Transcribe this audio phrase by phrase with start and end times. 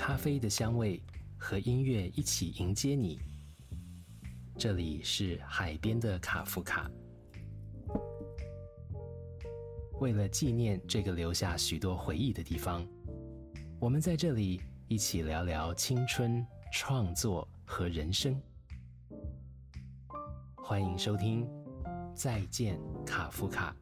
[0.00, 0.98] 咖啡的香味
[1.36, 3.20] 和音乐一起迎接你。
[4.56, 6.90] 这里是海边的卡夫卡。
[10.00, 12.82] 为了纪念这个留下许多回忆的地方，
[13.78, 18.40] 我们在这里一起聊聊青春、创作和人生。
[20.56, 21.44] 欢迎收听
[22.14, 23.76] 《再见卡夫卡》。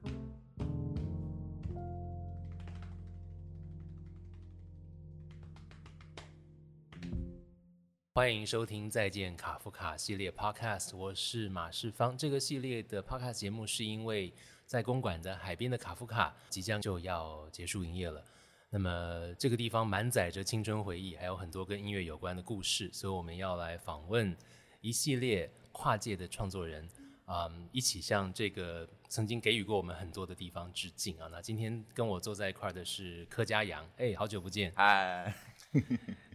[8.18, 12.18] 欢迎收听《再见卡夫卡》系列 Podcast，我是马世芳。
[12.18, 14.35] 这个系列的 Podcast 节目是因为
[14.67, 18.21] 在公馆的海边的卡夫卡即将就要结束营业了。
[18.71, 24.37] 那么这个地方满载着青春回忆，还有很多跟音乐有关的故事，所以我们要来访问
[24.81, 26.89] 一系列跨界的创作人，
[27.26, 31.29] 嗯，一起向这个曾经给予过我们很多的地方致敬啊。
[31.31, 35.33] 那今天跟我坐在一块的是柯佳阳，哎，好久不见，嗨，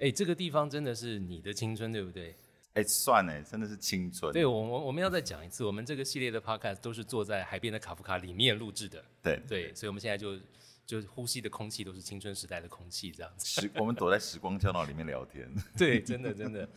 [0.03, 2.35] 哎，这个地方真的是你的青春，对不对？
[2.73, 4.33] 哎，算了，真的是青春。
[4.33, 9.01] 对，我我我们要再讲一次，我们这个系列的 podcast 都是坐在海边的卡夫卡里面录制的。
[9.21, 10.37] 对对，所以我们现在就
[10.85, 13.61] 就呼吸的空气都是青春时代的空气，这样子。
[13.61, 15.49] 时我们躲在时光胶囊里面聊天。
[15.77, 16.67] 对，真的真的。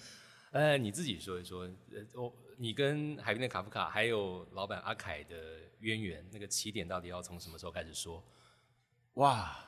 [0.52, 5.34] 呃，你自己说一说，呃，我你跟海边的卡夫卡还有老板阿凯的
[5.80, 8.22] 渊源，那个起点到底要从什么时候开始说？
[9.14, 9.65] 哇，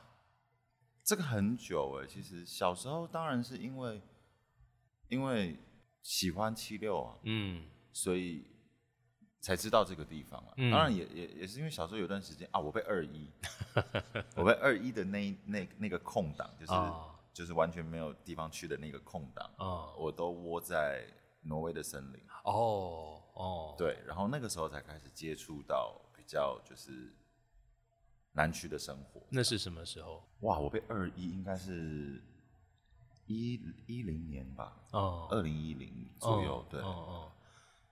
[1.09, 3.99] 这个很久哎，其实小时候当然是因为
[5.07, 5.57] 因为
[6.03, 8.45] 喜欢七六啊，嗯所以
[9.41, 10.53] 才知道这个地方啊。
[10.57, 13.27] 嗯当然也也也是因为小时候有段时间啊，我被二一，
[14.35, 21.07] 我被二一的那一那那个空档，就是、哦就是完全没有地方去的那个空档，哦我都窝在
[21.41, 22.21] 挪威的森林。
[22.43, 27.11] 哦哦，对，然后那个时候才开始接触到比较就是
[28.39, 29.21] 南区的生活。
[29.29, 30.23] 那是什么时候？
[30.41, 32.23] 哇，我被二一应该是
[33.27, 37.31] 一一零年吧，哦，二零一零左右，对，哦哦，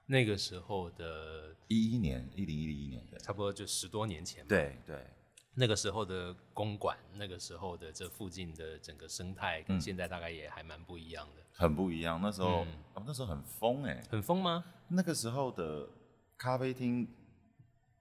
[0.06, 4.48] 那个时候的一一年，一零一零一年，对，差不多就十多年前吧。
[4.48, 5.06] 对对，
[5.54, 11.44] 那个时候的公馆，那个时候的这附近的整个生态，跟嗯现在大概也还蛮不一样的。
[11.52, 12.22] 很不一样。
[12.22, 14.64] 那时候，嗯哦，那时候很疯哎、很疯吗？
[14.88, 15.90] 那个时候的
[16.38, 17.06] 咖啡厅，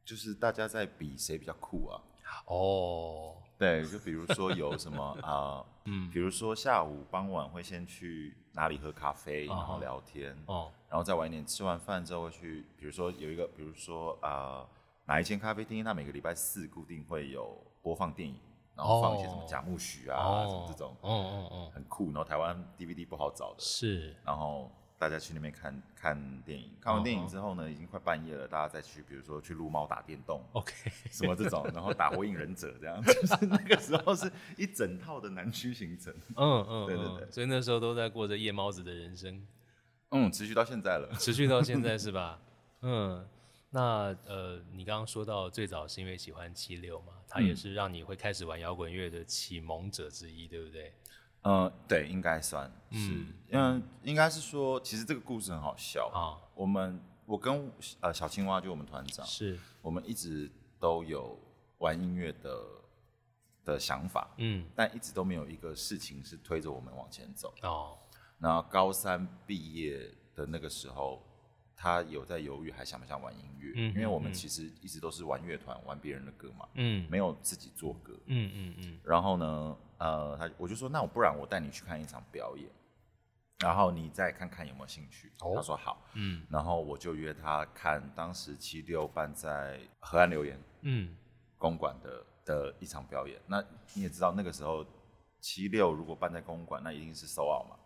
[0.05, 2.01] 就是大家在比谁比较酷啊。
[2.47, 6.11] 哦， 对，就比如说有什么 啊，嗯。
[6.11, 14.67] 比如说下午傍晚会先去哪里喝咖啡，哦然后聊天，哦，然后再晚一点吃完饭之后会去，比如说有一个，比如说啊、
[15.07, 18.37] 哪一间咖啡厅，它每个礼拜四固定会有播放电影，
[18.75, 19.47] 然后放一些什么哦。
[19.49, 22.07] 贾木许啊，哦什么这种哦哦哦，很酷。
[22.07, 30.41] 然后台湾 DVD 不好找的，是，然后大家去那边看看电影，看完电影之后呢，已经快半夜了，大家再去，比如说去撸猫打电动。
[30.53, 30.73] OK，
[31.11, 39.47] 什么这种， 然后打火影忍者这样， 就是那个时候是一整套的南区行程，嗯嗯，对对对嗯所以那时候都在过着夜猫子的人生，
[40.11, 41.13] 嗯，持续到现在了。
[41.21, 42.39] 持续到现在是吧？
[42.81, 43.27] 嗯，
[43.71, 50.95] 那呃，你刚刚说到最早是因为喜欢七六嘛，他也嗯是让你会开始玩摇滚乐的启蒙者之一，对不对？
[51.47, 56.11] 呃，对，应该算是，嗯嗯，应该是说，其实这个故事很好笑。
[56.13, 57.71] 啊，我们我跟
[58.01, 61.39] 呃小青蛙就我们团长，是，我们一直都有
[61.79, 62.65] 玩音乐的
[63.65, 67.55] 的想法，嗯，但一直都没有一个事情是推着我们往前走。
[67.63, 67.97] 哦，
[68.41, 71.23] 然后高三毕业的那个时候，
[71.77, 78.13] 他有在犹豫还想不想玩音乐，嗯因为我们嗯其实一直都是玩乐团，玩别人的歌嘛，嗯没有自己做歌。
[78.27, 82.69] 嗯嗯嗯，然后呢，呃，他我就说，那我不然我带你去看一场表演，
[83.59, 85.33] 然后你再看看有没有兴趣。
[85.41, 91.17] 哦他说好，嗯然后我就约他看当时七六办在河岸留言嗯，
[91.57, 93.41] 公馆的的一场表演。
[93.47, 93.63] 那
[93.95, 94.85] 你也知道，那个时候
[95.41, 97.77] 七六如果办在公馆，那一定是收奥嘛。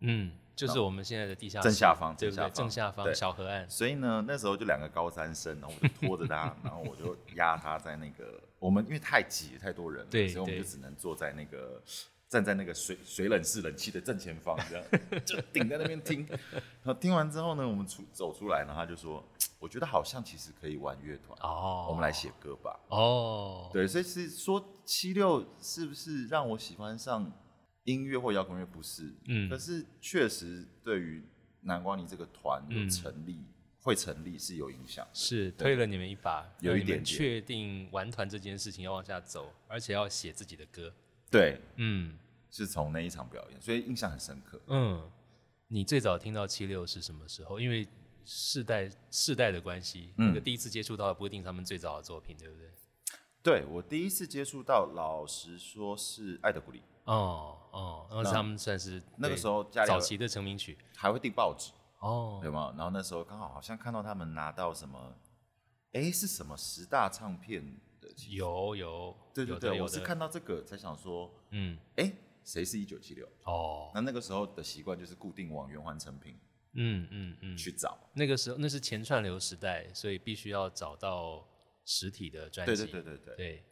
[0.00, 0.32] 嗯，
[0.66, 2.44] 就是我们现在的地下正下方对不对？
[2.46, 11.80] 正正下方下方小河岸，所以呢，那时候就两个高三生，然后我就拖着他， 然后我就压他在那个我们因为太挤太多人了，所以我们就只能坐在那个
[12.28, 14.84] 站在那个水水冷式冷气的正前方，这样
[15.24, 16.26] 就顶在那边听。
[16.28, 19.24] 然后听完之后呢，我们出走出来，然后他就说
[19.60, 22.78] ：“我觉得好像其实可以玩乐团，哦，我们来写歌吧。
[22.88, 27.30] 哦，对，所以是说七六是不是让我喜欢上
[27.88, 28.66] 音乐或摇滚乐？
[28.66, 31.22] 不是，嗯可是确实对于
[31.62, 33.38] 南瓜泥这个团有嗯成立、
[33.80, 35.06] 会成立是有影响。
[35.14, 40.92] 是推了你们一把，有一点确定玩团这件事情要往下走，而且要写自己的歌。
[41.30, 42.18] 对，嗯
[42.50, 44.60] 是从那一场表演，所以印象很深刻。
[44.66, 45.10] 嗯，
[45.68, 47.58] 你最早听到七六是什么时候？
[47.58, 47.88] 因为
[48.24, 52.68] 世代世代的关系，嗯那个第一次接触到的不一定他们最早的作品，对不对？
[53.40, 62.72] 对我第一次接触到，老实说是爱的鼓励，哦哦，然后是他们算是那个时候家里早期的成名曲还会订报纸，哦对吗？
[62.76, 65.14] 然后那时候刚好好像看到他们拿到什么，
[65.92, 67.64] 哎，是什么十大唱片
[68.00, 68.08] 的？
[68.28, 72.12] 有有对对对，我是看到这个才想说，嗯哎，
[72.44, 73.26] 谁是一九七六？
[73.44, 76.38] 哦那那个时候的习惯就是固定往圆环成品
[76.74, 77.98] 嗯嗯嗯，去找。
[78.12, 81.46] 那个时候那是前串流时代，所以必须要找到
[81.84, 82.86] 实体的专对辑。
[82.86, 83.64] 对对对对，对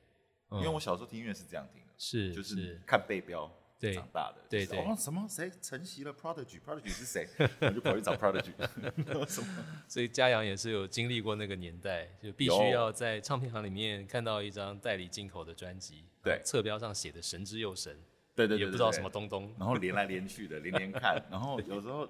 [0.53, 4.43] 因为我小时候听音乐是这样听的，是就是看背标对长大的。
[4.49, 7.29] 对对就是哦，什么谁承袭了 Prodigy？Prodigy 是谁？
[7.61, 8.53] 我就跑去找 Prodigy。
[9.29, 9.65] 什么？
[9.89, 17.95] 所以嘉阳也是有经历过那个年代，就必须要在唱片行里面看到一张代理进口的专辑，对侧标上写的神之又神，
[18.35, 22.09] 对对对，也不知道什么，东东然后连来连去的，连连看， 然后有时候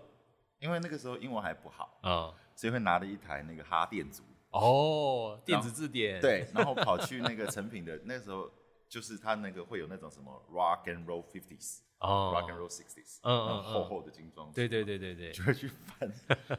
[0.61, 8.51] 因为那个时候英文还不好，啊、所以会拿着一台那个哈电族，哦，电子字典，对， 然后跑去那个成品的那时候。
[8.89, 16.09] 就是他那个会有那种什么 rock and roll fifties、哦 rock and roll sixties，嗯嗯厚厚的精装书，对对对对对，就会去翻，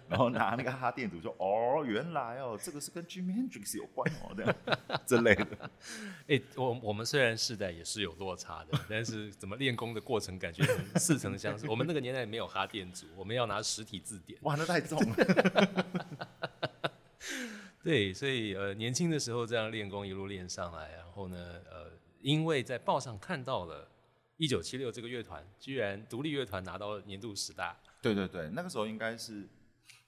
[0.10, 4.54] 然后拿那个哈电组说：“哦，原来哦，这个是跟 Jimi Hendrix 有关哦，这样
[5.06, 5.48] 之类的。
[6.28, 11.66] 哎、我我们虽然世代也是有落差的，但是怎么练功的过程感觉很似曾相识。
[11.70, 14.38] 我们那个年代没有哈电组，我们要拿实体字典”。
[14.44, 15.16] 哇，那太重了。
[17.88, 21.38] 对，所以呃，年轻的时候这样练功一路练上来，然后呢，
[21.72, 21.90] 呃，
[22.20, 23.90] 因为在报上看到了
[24.36, 29.48] 一九七六这个乐团，居然独立乐团拿到年度十大，对对对，那个时候应该是，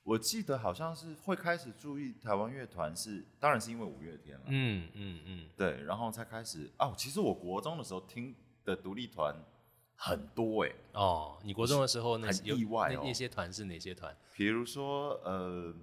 [0.03, 6.93] 我记得好像是会开始注意台湾乐团是，当然是因为五月天了，嗯嗯嗯，对，然后才开始哦。
[6.97, 8.35] 其实我国中的时候听
[8.65, 9.33] 的独立团
[9.95, 14.13] 很多哎，哦，你国中的时候那很意外哦那那些团是哪些团？
[14.35, 15.73] 比如说呃，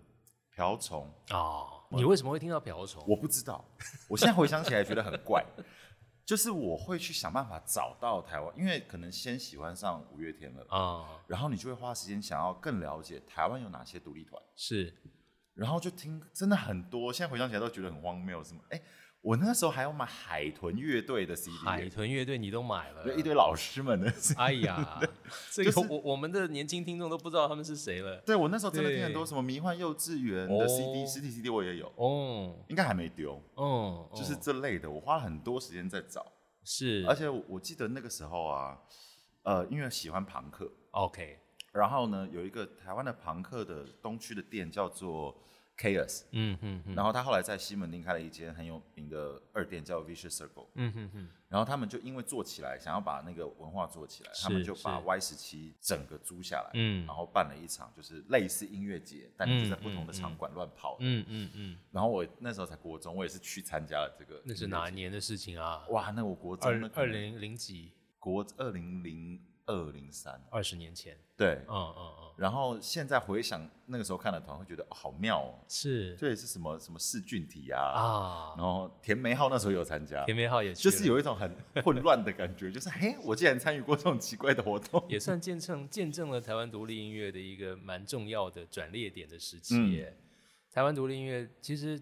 [0.55, 3.05] 瓢虫，哦，你为什么会听到瓢虫？
[3.07, 3.65] 我不知道，
[4.09, 5.45] 我现在回想起来觉得很怪，
[6.25, 14.95] 就是我会去想办法找到台湾，因为可能先喜欢上五月天了，啊、然后你就会花时间想要更了解台湾有哪些独立团，是。
[15.55, 18.83] 然后就听真的很多，现在回想起来都觉得很荒谬，什么哎，
[19.27, 25.01] 我那时候还要买海豚乐队的 CD，海豚乐队，你都买了，对一堆老师们的 CD， 哎呀，
[25.51, 28.19] 这个就是我我们的年轻听众都不知道他们是谁了。
[28.19, 36.25] 对我那时候真的听很多什么迷幻幼稚园哦的 CD，、实体 CD 我也有，哦，应该还没丢，哦，就是哦这类的，我花了很多时间在找。
[36.63, 38.79] 是，而且我我记得那个时候啊，
[39.43, 41.41] 呃，因为喜欢朋克，OK，
[41.73, 45.37] 然后呢，有一个台湾的朋克的东区的店叫做
[45.79, 60.97] Chaos，、嗯哼哼，然后他后来在西门町开了一间很有名的二店叫 Vicious Circle，嗯哼哼，然后他们就因为做起来，想要把那个文化做起来，他们就把 Y 十七整个租下来，嗯然后办了一场就是类似音乐节，但你就在嗯不同的嗯场馆乱跑。
[61.01, 64.41] 嗯嗯嗯，然后我那时候才国中，我也是去参加了这个。
[64.45, 64.95] 那是哪一？
[64.95, 65.85] 年的事情啊？
[65.91, 71.17] 哇，那我国中二零零几，国二零零二零三，二十年前。
[71.37, 75.55] 对，嗯嗯嗯，然后现在回想那个时候看的团，会觉得、哦、好妙哦。
[75.69, 76.17] 是。
[76.17, 78.55] 对，是什么什么视俊体啊，啊。
[78.57, 81.55] 然，后田梅浩那时候有参加，田梅浩也就是有一种很
[81.85, 85.05] 混乱的感觉， 就是嘿，我竟然参与过这种奇怪的活动。
[85.11, 89.61] 也算见证见证了台湾独立音乐的一个蛮重要的转捩点的时嗯。
[89.61, 90.17] 期耶。
[90.71, 92.01] 台湾独立音乐其实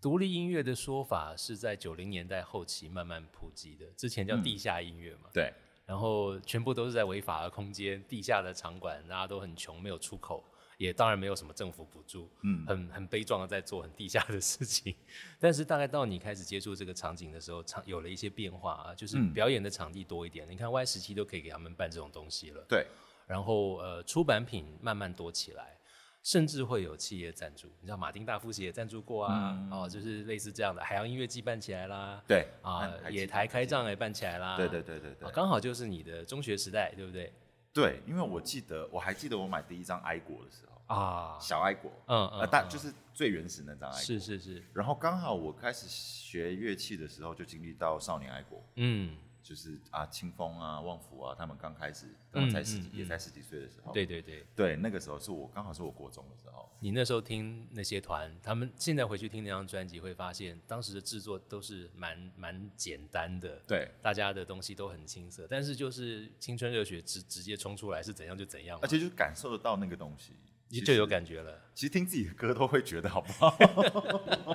[0.00, 4.42] 独立音乐的说法是在九零年代后期慢慢普及的，之前叫嗯。
[4.42, 5.52] 地下音乐嘛，对，
[5.90, 10.44] 然后全部都是在违法的空间、地下的场馆，大家都很穷，没有出口，
[10.78, 14.94] 也当然没有什么政府补助，嗯很很悲壮的在做很地下的事情。
[15.40, 20.48] 但是大概到你开始接触这个场景的时候，场有了一些变化啊，就是嗯表演的场地多一点。
[20.48, 22.86] 你看 Y 时期都可以给他们办这种东西了，对，
[23.26, 25.76] 然后呃出版品慢慢多起来。
[26.22, 29.70] 甚至会有企业赞助，你知道马丁大夫鞋也赞助过啊，嗯。
[29.70, 35.26] 哦，就是类似这样的海洋音乐季办起来啦，对啊野台开仗也办起来啦，对对对对对。
[35.28, 37.32] 啊，刚好就是你的中学时代，对不对？
[37.72, 42.68] 对，因为我记得，我还记得我买第一张哀国的时候，啊，小哀国，嗯嗯呃，但嗯。
[42.68, 44.02] 就是最原始那张哀国。
[44.02, 53.92] 是是是，然后刚好我开始学乐器的时候，就经历到少年哀国，嗯，就是啊，清风啊、旺福啊，他们刚开始，他们才十几，嗯嗯也才十几岁的时候。
[53.92, 56.68] 对对对，对，那个时候是我刚好是我国中的时候。
[56.82, 70.32] 你那时候听那些团，他们现在回去听那张专辑，会发现当时的制作都是蛮蛮简单的，对，大家的东西都很青涩，但是就是青春热血直直接冲出来，是怎样就怎样，而且就感受得到那个东西，
[70.68, 71.06] 你就有。
[71.10, 73.58] 感觉了，其实听自己的歌都会觉得好不好？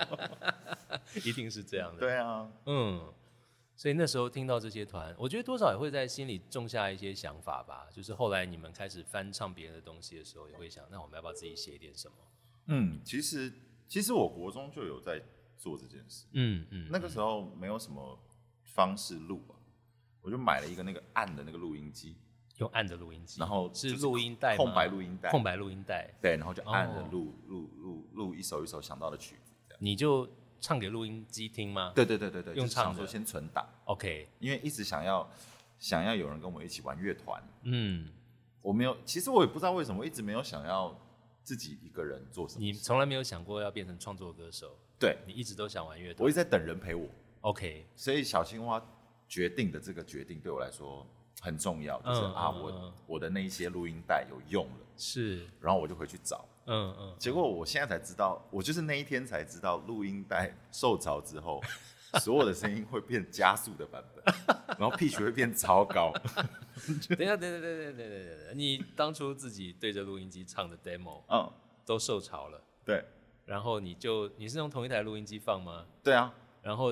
[1.26, 2.00] 一定是这样的。
[2.00, 3.14] 对啊，嗯，
[3.76, 7.88] 所以那时候听到这些团，我觉得多少也会在心里种下一些想法吧。
[7.92, 12.16] 就是后来你们开始翻唱别人的东西的时候，也会想，那我们要不要自己写一点什么？
[12.68, 13.52] 嗯，其实
[13.88, 15.22] 其实我国中就有在
[15.58, 16.26] 做这件事。
[16.32, 18.18] 嗯嗯，那个时候没有什么
[18.64, 19.60] 方式录啊，
[20.22, 22.16] 我就买了一个那个暗的那个录音机，
[22.58, 29.80] 用暗的录音机，然后是录音带空白录音带空白录音带，对，然后就按着哦录录录录一首一首想到的曲子，这样。
[29.84, 30.28] 你就
[30.60, 31.92] 唱给录音机听吗？
[31.96, 33.06] 对对对对对，用唱的。
[33.06, 35.30] 先存档，，OK，因为一直想要
[35.78, 38.10] 想要有人跟我一起玩乐团，嗯，
[38.62, 40.98] 我没有，其实我也不知道为什么，我一直没有想要
[41.44, 42.62] 自己一个人做什么。
[42.62, 45.18] 你从来没有想过要变成创作歌手，对。
[45.28, 46.24] 你一直都想玩乐团？
[46.24, 47.08] 我一直在等人陪我
[47.42, 48.84] ，，OK，所以小青蛙
[49.28, 51.06] 决定的这个决定对我来说
[51.42, 56.46] 很重要，就是、嗯啊，我我的那一些录音带有用了，是，然后我就回去找。
[56.66, 61.62] 嗯嗯，结果我现在才知道，我就是那一天才知道，录音带受潮之后，
[62.22, 64.36] 所有的声音会变加速的版本，
[64.80, 66.12] 然后 pitch 会变超高。
[67.10, 71.52] 等一下，等等等，等一下，等，等，等你当初自己对着录音机唱的 demo 嗯，
[71.86, 73.04] 都受潮了，对，
[73.46, 75.86] 然后你就你是用同一台录音机放吗？
[76.04, 76.34] 对啊。
[76.62, 76.92] 然后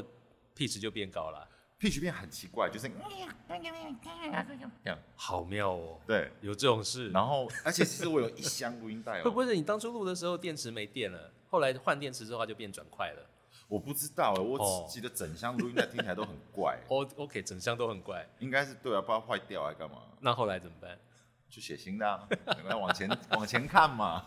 [0.56, 1.48] pitch 就变高了，
[1.84, 2.94] ，pitch 变很奇怪，就是这
[4.90, 6.32] 样，好妙哦，对。
[6.42, 7.10] 有这种事。
[7.12, 13.26] 然后，而且其实我有一箱录音带会不哦，会是你当初录的时候电池没电了，后来换电池之后它就变转快了？
[13.68, 18.28] 我不知道哎，我哦只记得整箱录音带听起来都很怪，哦，OK，整箱都很怪。
[18.40, 20.98] 应该是对啊，不知道坏掉还干嘛，那后来怎么办？
[21.54, 23.08] 就写新的啊， 赶快往前
[23.38, 24.26] 往前看嘛。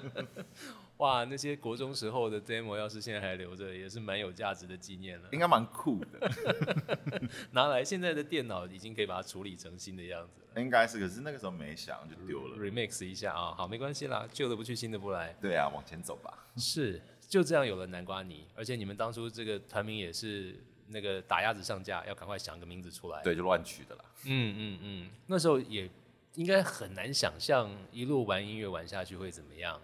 [0.96, 5.28] 哇，那些国中时候的 demo 要是现在还留着，也是蛮有价值的纪念了。
[5.30, 12.56] 应该蛮酷的，拿来现在的电脑已经可以把它处理成新的样子了应该是，可是那个时候没想就丢了。
[12.56, 15.36] ，remix 一下啊，好，没关系啦，旧的不去，新的不来。
[15.38, 16.46] 对啊，往前走吧。
[16.56, 23.22] 是，就这样有了南瓜泥，而且你们当初这个团名也是那个打鸭子上架，要赶快想个名字出来。
[23.22, 24.04] 对，就乱取的啦。
[24.24, 25.88] 嗯嗯嗯，那时候也
[26.34, 29.80] 应该很难想象一路玩音乐玩下去会怎么样，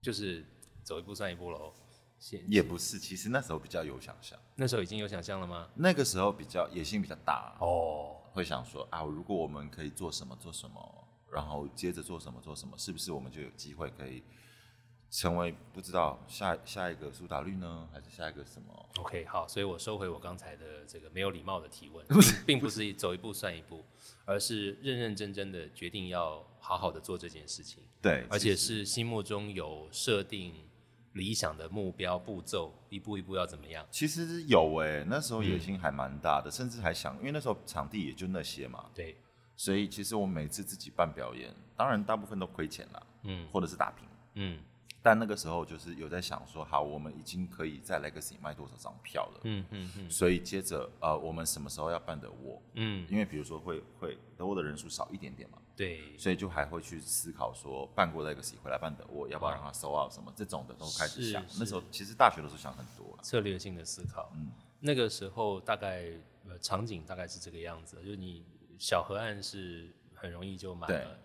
[0.00, 0.44] 就是
[0.82, 1.72] 走一步算一步喽。
[2.18, 5.68] 现也不是，其实那时候比较有想象，那时候已经有想象了吗？
[5.74, 14.22] 那个时候比较野心比较大，哦，会想说啊，如果我们可以做什么做什么，然后接着做什么做什么，是不是我们就有机会可以
[15.14, 22.04] 成为不知道下下一个苏打绿呢，还是下一个什么？OK，好，所以我收回我刚才的这个没有礼貌的提问，
[22.44, 22.92] 并不是。
[22.94, 23.84] 走一步算一步，
[24.24, 30.52] 而是认认真真的决定要好好的做这件事情，对，而且是心目中有设定
[31.12, 33.86] 理想的目标步骤，一步一步要怎么样？
[33.92, 35.46] 其实有哎、那时候嗯。
[35.48, 39.16] 野心还蛮大的，甚至还想，因为那时候场地也就那些嘛，对，
[39.54, 43.48] 所以其实我每次自己办表演，当然大部分都亏钱啦，嗯。
[43.52, 44.08] 或者是打平。
[44.36, 44.58] 嗯
[45.04, 52.62] 但那个时候就是有在想说，好，我们已经可以在 Legacy 卖多少张票了，嗯嗯嗯所以接着呃，我们什么时候要办的我？
[52.72, 61.44] 嗯，因为比如说会会德沃的人数少一点点嘛，对，所以就还会去思考说，办过 Legacy 回来办德沃，要不要让它收 out 什么这种的都开始想。
[61.58, 64.32] 那时候其实大学的时候想很多了，策略性的思考。
[64.34, 66.12] 嗯那个时候大概
[66.46, 68.42] 呃场景大概是这个样子，就是你
[68.78, 71.18] 小河岸是很容易就满了，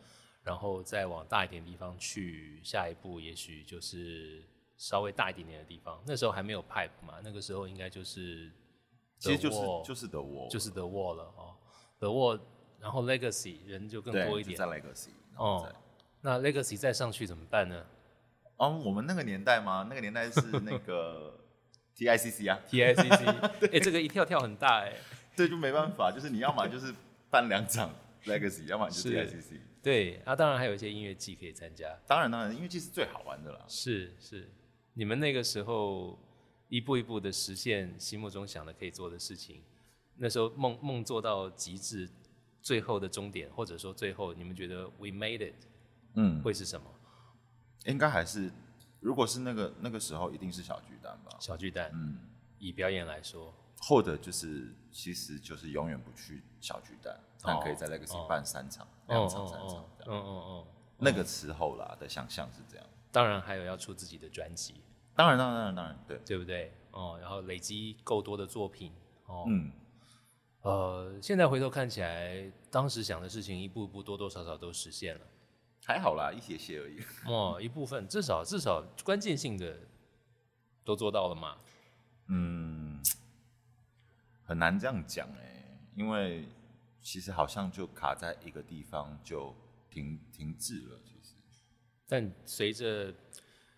[0.43, 4.43] 然后再往大一点的地方去，下一步也许就是
[4.77, 6.01] 稍微大一点点的地方。
[6.05, 8.51] 那时候还没有 pipe 嘛，那个时候应该就是
[9.19, 11.55] 其实就是就是德沃，就是 The Wall 了哦
[11.99, 12.39] ，The Wall，
[12.79, 15.71] 然后 Legacy 人就更多一点就在 Legacy，哦。
[16.21, 17.85] 那 Legacy 再上去怎么办呢
[18.57, 19.85] 哦，我们那个年代吗？
[19.89, 21.33] 那个年代是那个
[21.95, 23.25] TICC 啊，？TICC，
[23.71, 24.95] 哎、这个一跳跳很大哎、
[25.35, 26.93] 对，就没办法，就是你要么就是
[27.29, 27.93] 办两场
[28.25, 29.59] Legacy，要么就是是 TICC。
[29.81, 31.97] 对，啊，当然还有一些音乐季可以参加。
[32.05, 33.65] 当然当然，音乐季是最好玩的啦。
[33.67, 34.49] 是是，
[34.93, 36.19] 你们那个时候
[36.67, 39.61] 一步一步的实现心目中想的可以做的事情，
[40.17, 42.09] 那时候梦梦做到极致，
[42.61, 45.55] 最后的终点，或者说最后你们觉得 we made it
[46.15, 46.85] 嗯，会是什么？
[47.85, 48.51] 应该还是，
[48.99, 51.37] 如果是那个那个时候，一定是小巨蛋吧。
[51.39, 52.19] 小巨蛋，嗯，
[52.57, 60.13] 以表演来说，或者就是其实就是永远不去小巨蛋，但可以在哦 Legacy 办三场、两场、三场哦这样。
[60.13, 60.67] 哦哦哦，
[60.97, 62.85] 那个时候啦的想象是这样。
[63.11, 64.81] 当然还有要出自己的专辑，
[65.15, 66.73] 当然，当然，当然，当然，对，对不对？
[66.91, 68.91] 哦，然后累积够多的作品，
[69.25, 69.71] 哦，嗯，
[70.61, 75.21] 呃，现在回头看起来，当时想的事情一步一步多多少少都实现了。
[75.85, 76.99] 还好啦，一些些而已。
[77.25, 79.75] 哦，一部分至少至少关键性的
[80.83, 81.57] 都做到了嘛。
[82.27, 83.01] 嗯，
[84.43, 86.47] 很难这样讲哎、因为
[87.01, 89.55] 其实好像就卡在一个地方就
[89.89, 90.99] 停停滞了。
[91.03, 91.35] 其实，
[92.07, 93.13] 但随着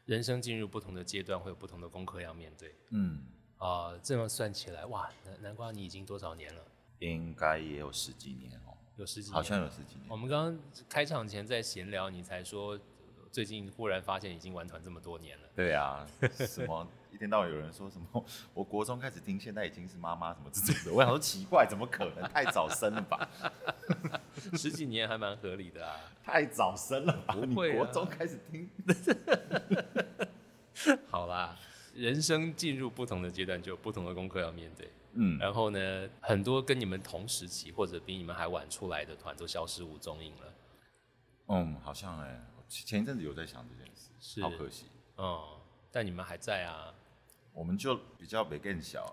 [0.05, 2.75] 人生进入不同的阶段，会有不同的功课要面对。
[2.89, 3.23] 嗯，
[3.57, 6.65] 啊、这么算起来，哇，南南瓜你已经多少年了？
[6.99, 9.33] 应该也有十几年哦、有十几年。
[9.33, 10.05] 好像有十几年。
[10.07, 10.59] 我们刚刚
[10.89, 12.79] 开场前在闲聊，你才说呃
[13.31, 15.47] 最近忽然发现已经玩团这么多年了。
[15.55, 16.07] 对啊，
[16.47, 22.23] 什么一天到晚有人说什么，我国中开始听，现在已经是妈妈什么之类的，我想说奇怪，怎么可能？
[22.29, 23.29] 太早生了吧？
[24.57, 25.99] 十几年还蛮合理的啊。
[26.23, 27.35] 太早生了吧？
[27.35, 28.69] 你不会啊国中开始听，
[31.09, 31.57] 好啦，
[31.93, 34.89] 人生进入不同的阶段，就有不同的功课要面对。
[35.13, 40.53] 嗯，然后呢，很多跟你们同时期或者比你们还晚出来的团都消失无踪影了。
[41.47, 44.85] 嗯，好像哎、前前一阵子有在想这件事，是好可惜，
[45.17, 45.37] 嗯，
[45.91, 46.93] 但你们还在啊。
[47.53, 49.11] 我们就比较没更小，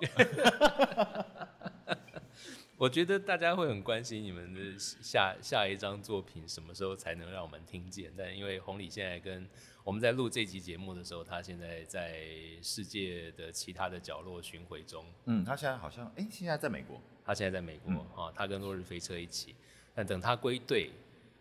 [2.78, 8.12] 我觉得大家会很关心你们的下下一张作品什么时候才能让我们听见。
[8.16, 9.48] 但因为红礼现在跟
[9.82, 12.20] 我们在录这集节目的时候，他现在在
[12.62, 15.04] 世界的其他的角落巡回中。
[15.24, 19.54] 嗯，他现在好像哎、现在在美国，他现在在美国嗯啊、他跟落日飞车一起。
[19.94, 20.90] 但等他归队，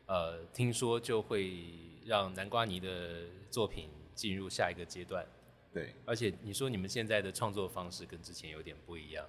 [0.08, 1.54] 呃，听说就会
[2.06, 5.24] 让南瓜泥的作品进入下一个阶段。
[5.78, 9.26] 对，而且你说你们现在的创作方式跟之前有点不一样。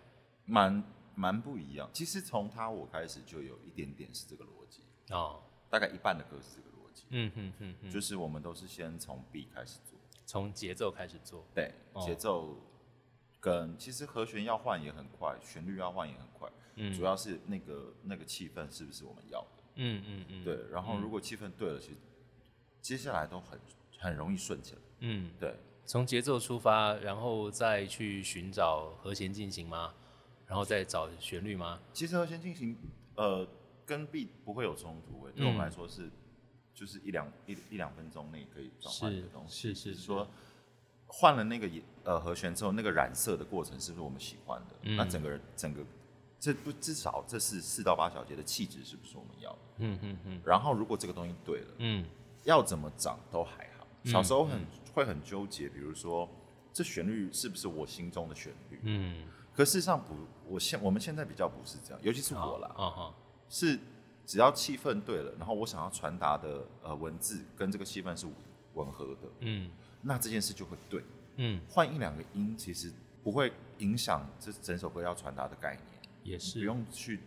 [0.47, 0.83] 蛮
[1.14, 1.90] 蛮不一样。
[1.93, 12.00] 其实从他我开始就有一点点是这个逻辑，哦，大概一半的歌是这个逻辑，嗯哼哼哼，就是我们都是先从 B 开始做，从节奏开始做，对，哦。
[12.00, 12.57] 节奏
[13.40, 16.95] 跟其实和弦要换也很快，旋律要换也很快，嗯。
[16.95, 19.62] 主要是那个那个气氛是不是我们要的？
[19.75, 21.97] 嗯嗯嗯，对，然后如果气氛对了，其实
[22.81, 23.61] 接下来都很
[23.99, 24.81] 很容易顺起来。
[25.00, 25.55] 嗯，对，
[25.88, 29.95] 从节奏出发，然后再去寻找和弦进行吗？
[30.47, 31.80] 然后再找旋律吗？
[31.95, 32.76] 其实和弦进行
[33.14, 33.49] 呃
[33.87, 36.11] 跟 B 不会有冲突、欸，对我们来说是
[36.75, 40.28] 就是一两一一两分钟内可以转换的东西，是是说
[41.07, 44.76] 换了那个也呃和弦之后，那个染色的过程是不是我们喜欢的？
[44.83, 45.83] 嗯那整个人整个
[46.38, 49.59] 这不至少这是四到八小节的气质是不是我们要的？
[49.78, 52.04] 嗯嗯嗯然后如果这个东西对了，嗯
[52.45, 53.78] 要怎么长都还好。
[54.09, 54.61] 嗯小时候很、
[54.95, 56.29] 会很纠结，比如说
[56.73, 58.81] 这旋律是不是我心中的旋律？
[58.83, 59.25] 嗯，
[59.55, 60.15] 可事实上不，
[60.47, 63.15] 我现我们现在比较不是这样，尤其是我啦，啊，
[63.49, 63.79] 是
[64.25, 68.27] 只要气氛对了，然后我想要传达的呃文字跟这个气氛是
[68.75, 71.03] 吻合的，嗯那这件事就会对。
[71.40, 72.92] 嗯，换一两个音，其实
[73.23, 75.87] 不会影响这整首歌要传达的概念，
[76.25, 77.21] 也是不，用去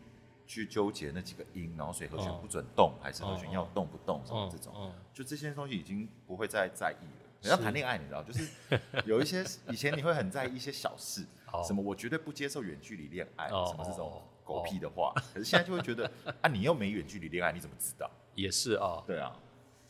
[0.51, 4.73] 去纠结那几个音，然后所以和弦哦不准动，还是和弦哦要动不动什么这种。
[4.75, 7.29] 嗯就这些东西已经不会再在意了。
[7.41, 8.45] 你要谈恋爱，你知道，就是
[9.07, 15.13] 有一些以前你会很在意一些小事，哦什么我绝对不接受远距离恋爱，哦什么这种哦狗屁的话。
[15.33, 16.11] 可是现在就会觉得
[16.41, 18.11] 啊，你又没远距离恋爱，你怎么知道？
[18.35, 19.33] 也是啊，对啊，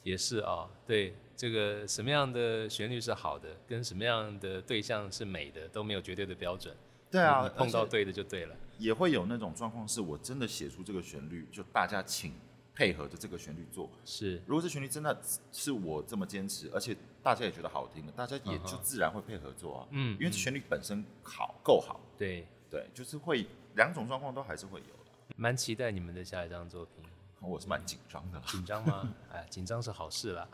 [0.04, 6.76] 也是啊，对，这个什么样的旋律是好的，跟什么样的对象是美的，都没有绝对的标准。
[7.12, 8.56] 对啊，碰到对的就对了。
[8.78, 12.34] 也会有那种状况，是我真的写出这个旋律，就大家请
[12.74, 13.88] 配合着这个旋律做。
[14.06, 15.22] 是，如果这旋律真的
[15.52, 19.88] 是我这么坚持，而且大家也觉得好听的，大家也就自然会配合做啊。
[19.92, 22.00] 嗯因为旋律本身好，够好。
[22.18, 23.46] 对，对，就是会
[23.76, 25.12] 两种状况都还是会有的。
[25.36, 27.04] 蛮期待你们的下一张作品。
[27.40, 28.44] 我是蛮紧张的啦。
[28.48, 29.14] 紧张吗？
[29.34, 30.48] 哎，紧张是好事啦。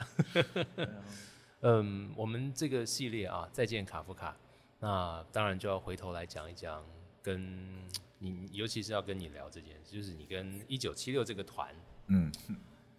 [1.61, 4.35] 嗯，我们这个系列啊，再见卡夫卡，
[4.79, 6.83] 那当然就要回头来讲一讲，
[7.21, 7.87] 跟
[8.19, 11.75] 你，尤其是要跟你聊这件事，就是你跟一九七六这个团，
[12.07, 12.31] 嗯，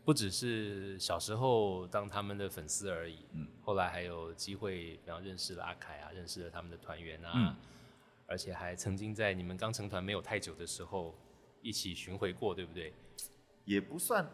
[0.05, 3.47] 不只是小时候当他们的粉丝而已，嗯。
[3.62, 7.57] 后来还有机会，比方认识了阿凯啊，认识了他们的团员啊，嗯。
[8.27, 11.14] 而且还曾经在你们刚成团没有太久的时候
[11.62, 12.93] 一起巡回过，对不对？
[13.64, 14.29] 也不算，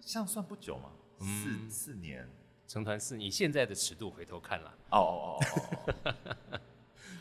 [0.00, 1.68] 像算不久嘛，嗯。
[1.68, 2.28] 四四年。
[2.68, 6.14] 成团四，你现在的尺度回头看啦，哦哦哦哦
[6.50, 6.60] 哦，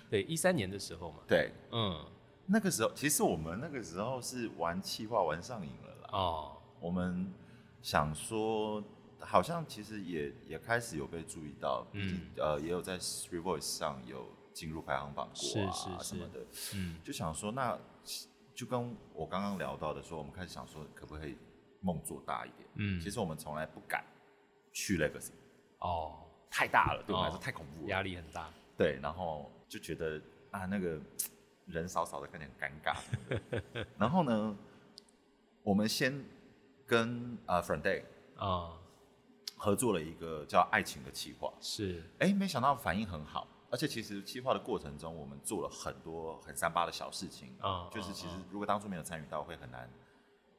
[0.09, 2.05] 对，一三年的时候嘛，对，嗯，
[2.45, 6.09] 那个时候其实我们那个时候是玩气化玩上瘾了啦。
[6.11, 7.31] 哦，我们
[7.81, 8.83] 想说，
[9.19, 16.03] 好像其实也也开始有被注意到，毕竟、呃也有在 Street Voice 上有进入排行榜过啊是是是。
[16.03, 16.39] 什么的，
[16.75, 17.77] 嗯，就想说那
[18.53, 21.35] 就跟我刚刚聊到的说，我们开始想说可不可以
[21.81, 22.69] 梦做大一点。
[22.75, 23.01] 嗯。
[23.01, 24.05] 其实我们从来不敢
[24.71, 25.31] 去 Legacy，
[25.79, 27.41] 哦，太大了，对我们来说哦。
[27.43, 27.89] 太恐怖了。
[27.89, 30.99] 压力很大，对，然后就觉得啊，那个
[31.67, 33.86] 人少少的，看起来很尴尬。
[33.97, 34.56] 然后呢，
[35.63, 36.23] 我们先
[36.86, 38.04] 跟呃 Friend Day
[38.38, 38.78] 啊、
[39.58, 43.47] 合作了一个叫《爱情的企划》，是，哎，没想到反应很好。
[43.71, 49.89] 而且其实企划的过程中，我们做了很多很三八的小事情啊就是其实啊如果当初没有参与到，会很难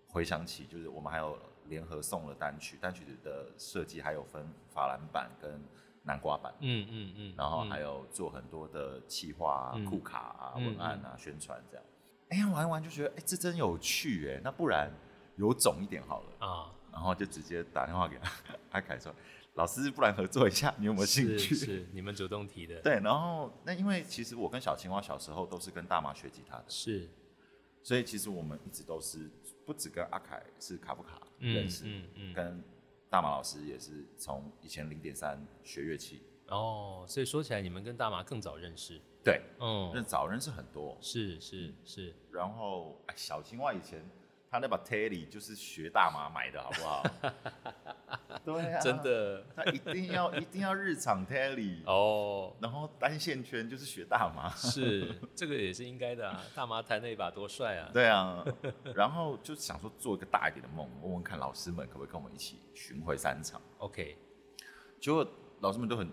[0.09, 0.67] 回想起。
[0.67, 5.63] 就是我们还有联合送了单曲，单曲的设计还有分法兰版跟
[6.07, 6.55] 南瓜版。
[6.61, 11.85] 嗯嗯嗯，然后还有，做很多的企划啊、嗯库卡啊、嗯文案啊、宣传这样。
[12.29, 14.91] 哎呀，玩一玩就觉得哎，这真有趣哎，那不然
[15.37, 16.47] 有种一点好了。
[16.47, 18.33] 啊，然后就直接打电话给阿
[18.73, 19.15] 阿凯说
[19.55, 21.55] ：“老师，不然合作一下，你有没有兴趣？
[21.55, 27.09] 是是，你们主动提的，对，然后那因为其实我跟小青蛙小时候都是跟大妈学吉他的，是，
[27.83, 29.31] 所以其实我们一直都是
[29.65, 32.65] 不止跟阿凯是卡不卡认识，嗯嗯，跟
[33.09, 40.97] 大马老师也是从以前零点三学乐器，哦，所以说起来，你们跟大马更早认识，对，嗯，认早认识很多。
[41.01, 44.05] 是是是，然后哎，小青蛙以前
[44.51, 47.03] 他那把 Telly 就是学大马买的，好不好？
[48.47, 54.49] 对啊，真，的，他一定要 一定要日常 Telly，哦，然后单线圈就是学大麻。
[54.51, 58.45] 是，这个也是应该的啊，大麻弹那一把多帅啊，对啊，
[58.95, 63.61] 然后就想说做一个大一点的梦，问问看老师们可不可以跟我们一起巡回三场。
[63.79, 64.17] ，OK，
[65.01, 65.27] 结果
[65.59, 66.09] 老师们都很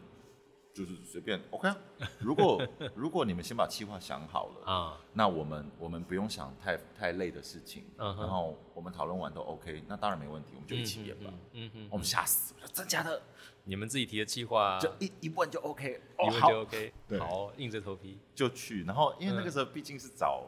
[0.74, 1.78] 就是随便 OK 啊。
[2.20, 8.22] 如果 如果你们先把计划想好了，啊，那我们我们不用想太太累的事情，嗯哼。
[8.24, 11.32] 然后我们讨论完都 OK，那当然没问题，我们就一起演吧。
[11.52, 13.22] 嗯哼，我们吓死我说，真假的？
[13.66, 17.20] 你们自己提的计划，就一一问就 OK，一问就 OK，对。
[17.20, 18.84] 好，硬着头皮，就去。
[18.84, 20.44] 然后因为那个嗯时候毕竟是找，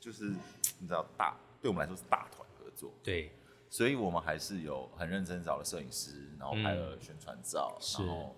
[0.00, 0.34] 就是
[0.80, 3.30] 你知道大对我们来说是大团合作，对，
[3.70, 8.34] 所以我们还是有很认真找了摄影师，然后拍了宣传照，然后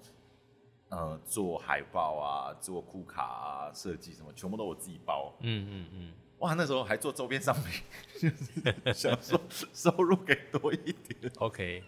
[0.89, 5.35] 呃做海报啊，做库卡啊，设计什么全部都我自己包。
[5.41, 7.83] 嗯嗯嗯，哇，那时候还做周边商品，
[8.21, 9.41] 就是想说
[9.73, 11.83] 收入给多一点，OK，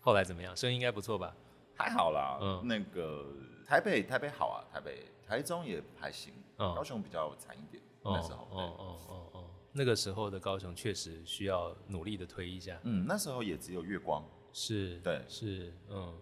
[0.00, 0.56] 后来怎么样？
[0.56, 1.34] 生意应该不错吧？
[1.74, 2.38] 还好啦。
[2.40, 3.26] 嗯那个
[3.66, 7.82] 台北台北好啊，台北台中也还行，嗯高雄比较惨一点。
[8.02, 12.78] 哦那时候，哦哦哦哦，那个时候的高雄确实需要努力的推一下。
[12.82, 14.22] 嗯，那时候也只有月光，
[14.52, 16.12] 是，对是，嗯。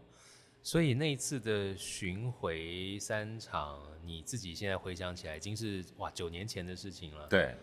[0.62, 7.56] 所以那一次的巡回三场，你自己现在回想起来，已经是哇九年前的事情了。，对，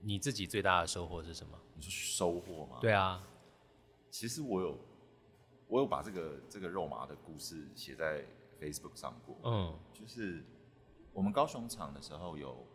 [0.00, 1.58] 你自己最大的收获是什么？
[1.74, 2.78] 你说收获吗？
[2.80, 3.24] 对啊，
[4.10, 4.78] 其实我有，
[5.68, 8.24] 我有把这个这个肉麻的故事写在
[8.60, 9.36] Facebook 上过。
[9.44, 10.44] 嗯就是
[11.12, 12.66] 我们高雄场的时候有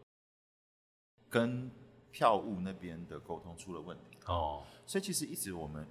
[1.29, 1.69] 跟
[2.09, 5.85] 票务那边的沟通出了问题，哦，所以其实一直我们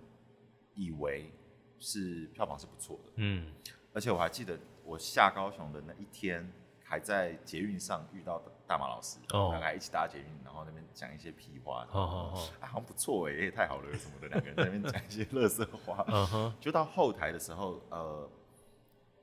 [0.75, 1.31] 以为
[1.79, 3.53] 是票房是不错的，嗯。
[3.93, 6.51] 而且我还记得我下高雄的那一天。
[6.91, 9.51] 还在捷运上遇到大马老师，哦。
[9.51, 18.27] 两个还一起搭捷运，然后那边讲一些屁话，好好好，啊，好像不错哎、也太好了什么的，两个人在那边讲一些乐色话，嗯哼， 就到后台的时候，呃，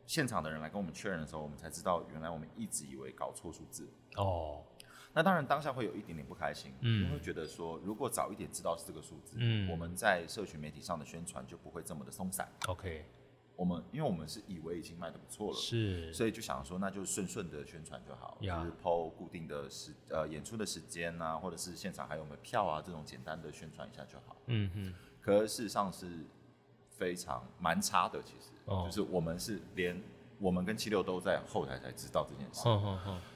[0.05, 3.91] 现场的人来跟我们确认的时候，我们才知道原来我们一直以为搞错数字。
[4.17, 4.61] 哦，
[5.15, 7.03] 那当然当下会有一点点不开心，嗯。
[7.03, 9.69] 因为会觉得说，如果早一点知道是这个数字，嗯。
[9.71, 12.47] 我们在社群媒体上的宣传就不会这么的松散。
[12.67, 13.05] OK，
[13.55, 18.61] 我们因为我们是以为已经卖的不错了，是，所以就想说，那就顺顺的宣传就好，就呀。
[18.65, 24.35] 是 PO 固定的时呃演出的时间啊，或者是现场还有没有票啊这种简单的宣传一下就好。
[24.47, 26.25] 嗯哼，可是事实上是
[26.89, 28.83] 非常蛮差的，其实、哦。
[28.85, 30.01] 就是我们是连
[30.39, 32.67] 我们跟七六都在后台才知道这件事，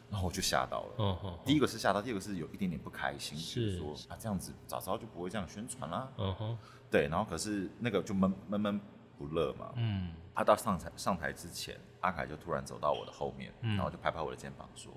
[0.10, 0.96] 然后我就吓到了。
[0.98, 6.10] 嗯哼，第一个是吓到，第二个是有一点点不开心，是就是说啊这样子早知道就不会这样宣传啦。
[6.18, 6.58] 嗯哼，
[6.90, 8.82] 对，然后可是那个就闷闷闷
[9.18, 9.72] 不乐嘛。
[9.76, 14.90] 嗯他到上台上台之前，阿凯就突然走到我的后面，嗯然后就拍拍我的肩膀说：“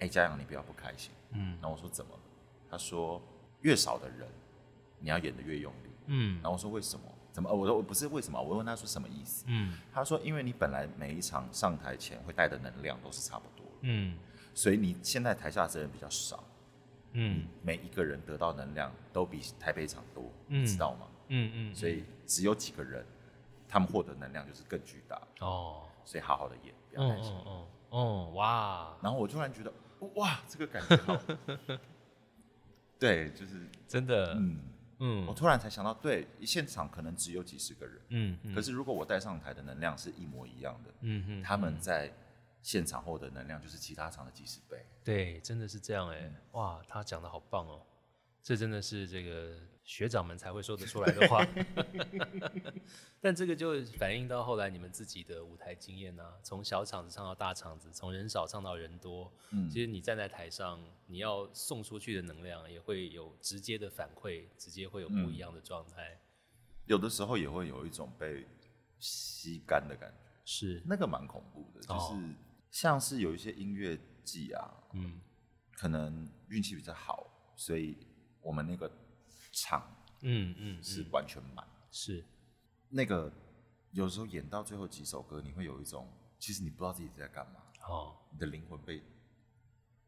[0.00, 2.20] 哎、嘉阳，你不要不开心。”嗯然后我说怎么了？
[2.70, 3.20] 他说
[3.60, 4.26] 越少的人，
[4.98, 5.90] 你要演的越用力。
[6.06, 7.04] 嗯然后我说为什么？
[7.30, 7.50] 怎么？
[7.50, 8.40] 呃我说我不是为什么？
[8.40, 9.44] 我问他说什么意思？
[9.48, 13.53] 嗯他说因为你本来每一场上台前会带的能量都是差不多，
[13.84, 14.18] 嗯。
[14.54, 16.42] 所以你现在台下的人比较少，
[17.12, 17.46] 嗯。
[17.62, 20.62] 每一个人得到能量都比台北场多，嗯。
[20.62, 21.08] 你知道吗？
[21.28, 23.04] 嗯嗯，所以只有几个人，
[23.68, 27.32] 他们获得能量就是更巨大，哦，所以好好的演，不要嗯担心。
[27.34, 27.66] 嗯嗯。
[27.88, 29.72] 哦，哇，然后我突然觉得，
[30.16, 31.18] 哇，这个感觉好，
[32.98, 34.60] 对，就是真的，嗯，
[34.98, 35.26] 嗯。
[35.26, 42.12] 我突然才想到，对，现场可能只有几十个人，嗯嗯，可是如果我带上台的能量是一模一样的，嗯哼，他们在
[42.64, 44.82] 现场后的能量就是其他场的几十倍。
[45.04, 47.84] 对，真的是这样哎、嗯哇，他讲的好棒哦，
[48.42, 51.46] 这真的是这个学长们才会说得出来的话。
[53.20, 59.30] 但这个就反映到后来你们自己的舞台经验啊，从小场子唱到大场子，从人少唱到人多。
[59.50, 66.18] 嗯其实你站在台上，你要送出去的能量也会有直接的反馈，直接会有不一样的状态。
[66.86, 68.46] 有的时候也会有一种被
[68.98, 72.34] 吸干的感觉，是，那个蛮恐怖的，就哦是
[72.74, 75.20] 像是有一些音乐季啊，嗯
[75.76, 77.96] 可能运气比较好，所以
[78.42, 78.90] 我们那个
[79.52, 79.80] 场
[80.22, 81.64] 嗯嗯，是嗯完全满。
[81.92, 82.24] 是，
[82.88, 83.32] 那个
[83.92, 86.04] 有时候演到最后几首歌，你会有一种，
[86.40, 89.00] 其实你不知道自己在干嘛，哦，你的灵魂被。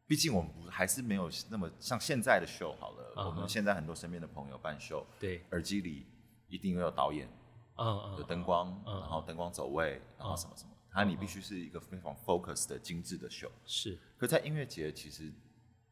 [0.05, 3.27] 毕竟我们不还是没有那么像现在的秀好了。
[3.27, 6.05] 我们现在很多身边的朋友办秀，对，耳机里
[6.49, 7.29] 一定会有导演
[7.77, 13.51] 嗯嗯，有灯光，嗯然后灯光走位，然后什么什么，它你必须是一个非常 focus 的精致的秀。
[13.65, 15.31] 是，可在音乐节其实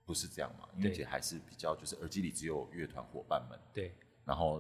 [0.04, 0.96] 不是这样嘛，音乐对。
[0.96, 3.94] 节还是比较就是耳机里只有乐团伙伴们，对，
[4.26, 4.60] 然后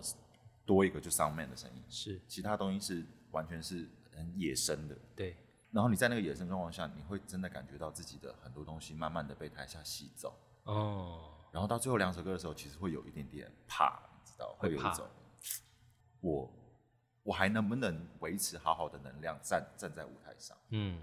[0.64, 4.96] 多一个就 sound man 的声音，是，其他东西是完全是很野生的。
[5.16, 5.36] 对，
[5.72, 10.32] 然后你在那个野生状况下，你会真的感觉到自己的很多东西慢慢的被台下吸走，
[10.66, 15.08] 哦，然后到最后两首歌的时候，其实会有一点点怕，你知道，会有一种
[16.22, 16.52] 我
[17.26, 20.56] 我还能不能维持好好的能量站站在舞台上？
[20.70, 21.02] 嗯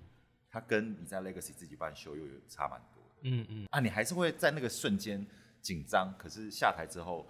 [0.49, 5.27] 它跟你在 Legacy 自己办秀又有差蛮多的嗯嗯，啊，你还是会在那个瞬间
[5.61, 7.27] 紧张，可是下台之后，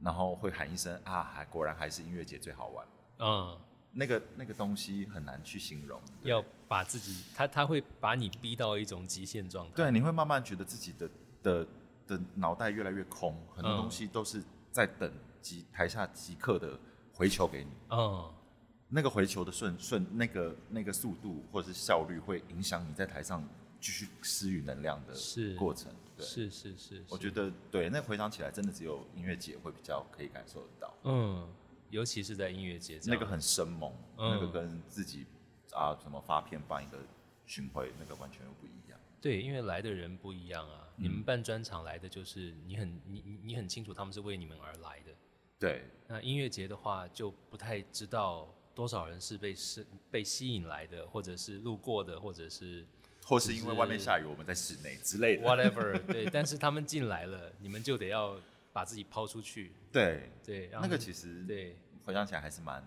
[0.00, 2.86] 然后会喊一声啊，还果然还是音乐节最好玩。
[3.18, 3.58] 嗯，
[3.90, 9.72] 那个那个东西很难去形容，要把自己，他他会把你逼到一种极限状态。
[9.74, 11.10] 对，你会慢慢觉得自己的
[11.42, 11.66] 的
[12.06, 16.78] 的脑袋越来越空，很多嗯东西都是在等即台下即刻的
[17.12, 17.70] 回球给你。
[17.90, 18.32] 嗯，
[18.88, 23.46] 那个回球的顺顺，那个那个速度或者是效率，会影响你在台上
[23.80, 25.92] 继续施予能量的是过程。
[26.16, 31.48] 对，是是是，是我觉得对，那回想起来，真的只有音乐节会比较可以感受得到，嗯，
[31.90, 35.26] 尤其是在音乐节那个很生猛，嗯那个跟自己
[35.72, 36.98] 啊什么发片办一个
[37.46, 39.00] 巡回，那个完全又不一样。
[39.22, 40.88] 对，因为来的人不一样啊。
[40.96, 45.12] 你嗯们办专场来的就是你很你你你很清楚他们是为你们而来的。
[45.62, 52.84] 对，那音乐节的话就不太知道多少人是被是被吸引来的，或者是路过的，或者是
[53.24, 55.46] 或是因为外面下雨，我们在室内之类的。
[55.46, 55.96] whatever。
[56.12, 58.36] 对，但是他们进来了，你们就得要
[58.72, 59.70] 把自己抛出去。
[59.92, 62.84] 对，对，让那个其实对回想起来还是蛮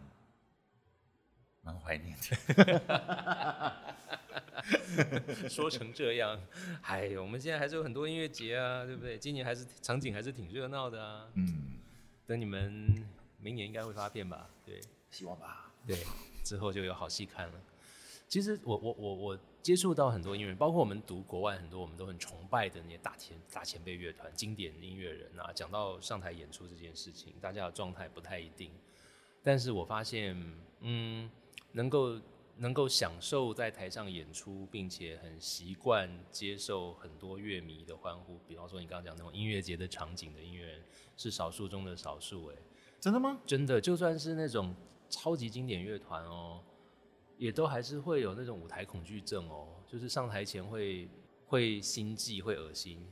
[1.62, 3.72] 蛮怀念的。
[5.48, 6.38] 说成这样，
[6.82, 9.18] 哎，我们现在还是有很多音乐节啊，对不对？
[9.18, 11.30] 今年还是场景还是挺热闹的啊。
[11.36, 11.78] 嗯，
[12.28, 13.06] 等你们
[13.40, 14.50] 明年应该会发片吧？
[14.66, 15.72] 对希望吧。
[15.86, 15.98] 对，
[16.44, 17.54] 之后就有好戏看了。
[18.28, 28.72] 其实我我我我接触到很多音乐人，包括我们读国外很多我们都很崇拜的那些大前大前辈乐团、经典音乐人啊，讲到上台演出这件事情，大家的状态不太一定。
[29.44, 30.36] 但是我发现，
[30.80, 31.30] 嗯，
[31.74, 32.20] 能够
[32.58, 40.82] 能够享受在台上演出，并且很习惯接受很多乐迷的欢呼，比方说你刚刚讲那种音乐节的场景的音乐人，
[41.18, 42.48] 是少数中的少数。
[42.48, 42.56] 哎，
[43.00, 43.39] 真的吗？
[43.46, 44.74] 真的，就算是那种
[45.10, 46.63] 超级经典乐团哦，
[47.38, 51.10] 也都还是会有那种舞台恐惧症哦，就是上台前会
[51.46, 53.06] 会心悸、会恶心，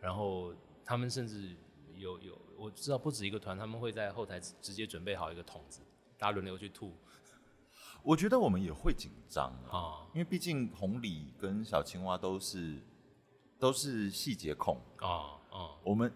[0.00, 1.56] 然后他们甚至
[1.96, 5.80] 有有我知道不止一个团，他们会在后台直直接准备好一个桶子，
[6.18, 6.92] 大家轮流去吐
[8.02, 10.06] 我觉得我们也会紧张啊，啊。
[10.12, 12.78] 因为毕竟红鲤跟小青蛙都是
[13.58, 14.80] 都是细节控。
[14.98, 15.70] 啊啊。
[15.82, 16.12] 我们，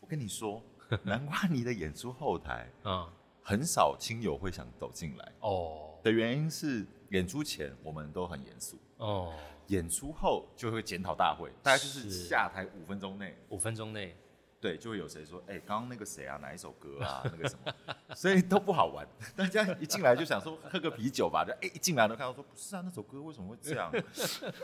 [0.00, 0.62] 我跟你说，
[1.04, 3.12] 南瓜泥的演出后台啊。
[3.42, 5.32] 很少亲友会想走进来。
[5.40, 5.86] 哦。
[6.02, 9.34] 的原因是，演出前我们都很严肃，哦，
[9.66, 12.24] 演出后就会检讨大会，大概就是是。
[12.26, 14.16] 下台五分钟内，五分钟内
[14.60, 17.74] 对，就会有谁说，哎、刚刚那个谁啊，哪一首歌啊，那个什么，
[18.14, 19.08] 所以都不好玩。
[19.34, 23.90] 大家一进来就想说喝个啤酒吧，就哎、一进来都看到说，不是啊，那首歌为什么会这样？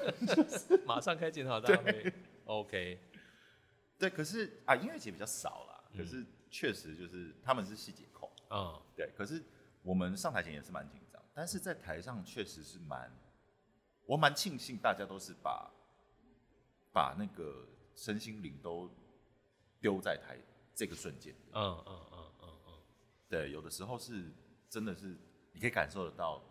[0.85, 2.13] 马上开检讨大会
[2.45, 3.01] ，OK，
[3.99, 9.43] 对，可是啊，音乐节比较少啦，可是确实就是他们是细节控，嗯对，可是
[9.83, 13.11] 我们上台前也是蛮紧张，但是在台上确实是蛮，
[14.05, 15.71] 我蛮庆幸大家都是把
[16.93, 18.91] 把那个身心灵都
[19.81, 20.37] 丢在台
[20.75, 22.73] 这个瞬间，嗯嗯嗯嗯嗯，
[23.29, 24.33] 对，有的时候是
[24.69, 25.17] 真的是
[25.53, 26.43] 你可以感受得到，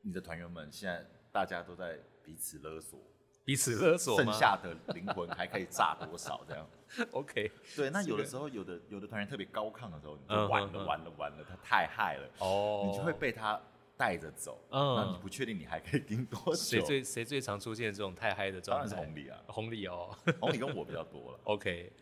[0.00, 2.98] 你的团员们现在大家都在彼此勒索，
[3.44, 6.66] 彼此勒索剩下的灵魂还可以炸多少这样。
[7.12, 13.60] OK，对，那有的时候有的有的团员特别高亢的时候，你嗯就完了完了完了，他太嗨了，哦，你就会被他
[14.02, 16.54] 带着走，嗯那你不确定你还可以盯多久。
[16.54, 18.90] 谁最谁最常出现这种太嗨的状态？
[18.90, 21.38] 当然是红利啊，红利哦红利跟我比较多了。
[21.46, 21.92] OK。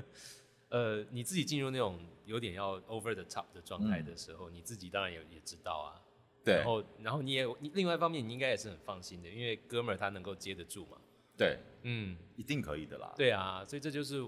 [0.70, 6.00] 呃，你自己进入那种有点要 over the top 的状态的时候，你自己当然也也知道啊。
[6.42, 10.96] 对然后，然后你也你另外一方面，你应该也是很放心的，因为哥们儿他能够接得住嘛。
[11.36, 13.12] 对，嗯，一定可以的啦。
[13.18, 14.22] 对啊，所以这就是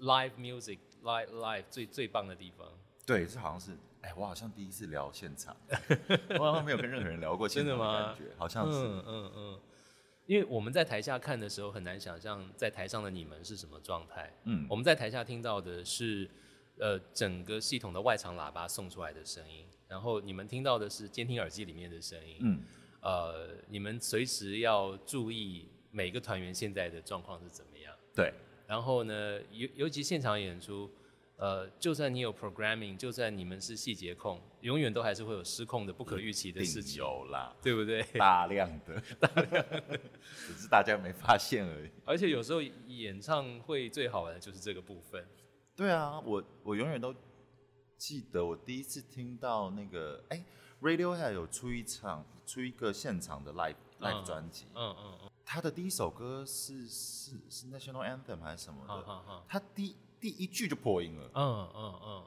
[0.00, 2.68] live music live live 最最棒的地方。
[3.10, 5.56] 对，这好像是，哎，我好像第一次聊现场，
[6.38, 8.78] 我好像没有跟任何人聊过现场真的吗感觉，好像是。
[8.78, 9.60] 嗯嗯嗯，
[10.26, 14.32] 因为我们在台下看的时候，很难想象在台上的你们是什么状态。
[14.44, 16.30] 嗯我们在台下听到的是，
[16.78, 22.36] 呃，整个系统的外场喇叭送出来的声音，然后你们听到的是监听耳机里面的声音。
[22.42, 22.62] 嗯，
[23.02, 27.92] 呃，你们随时要注意每个团员现在的状况是怎么样。
[28.14, 28.32] 对，
[28.68, 30.88] 然后呢，尤尤其现场演出，
[31.40, 38.02] 呃，就算你有 programming，就算你们是细节控，永远都还是会有失控的、不可预期的事情，有啦，对不对？
[38.20, 39.64] 大量的， 大量
[40.46, 41.90] 只是大家没发现而已。
[42.04, 45.26] 而且有时候演唱会最好玩的就是这个部分。
[45.74, 47.14] 对啊，我我永远都
[47.96, 50.44] 记得我第一次听到那个，哎、
[50.80, 62.24] r a d i o h e a d 有出一场出一个现场的 live live 嗯专辑，嗯嗯嗯，他的第一首歌是是是 National Anthem 还是什么好的，他第第一句就破音了，嗯嗯嗯，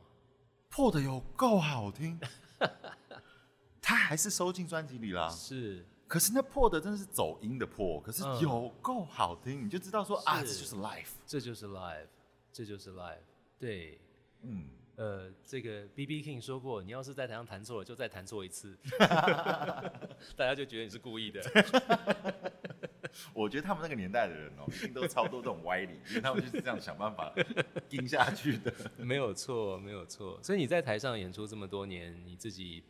[0.70, 2.20] 破的有够好听，
[3.82, 5.30] 他还是收进专辑里啦。
[5.30, 11.10] 是可是那破的真的是走音的破，可是嗯有够好听，你就知道说啊，这是就是 life。
[11.26, 12.08] 这就是 life，
[12.52, 13.18] 这就是 life，。
[13.60, 14.00] 对，
[14.42, 18.78] 嗯，呃，这个 B B King 说过，你要是在台上弹错了，就再弹错一次，
[20.36, 21.42] 大家就觉得你是故意的。
[23.34, 27.34] 我觉得他们那个年代的人哦、一定都超多这种歪理，因为他们就是这样想办法
[27.90, 28.74] 盯下去的。
[28.98, 30.40] 没有错，没有错。
[30.42, 32.84] 所以你在台上演出这么多年，你自己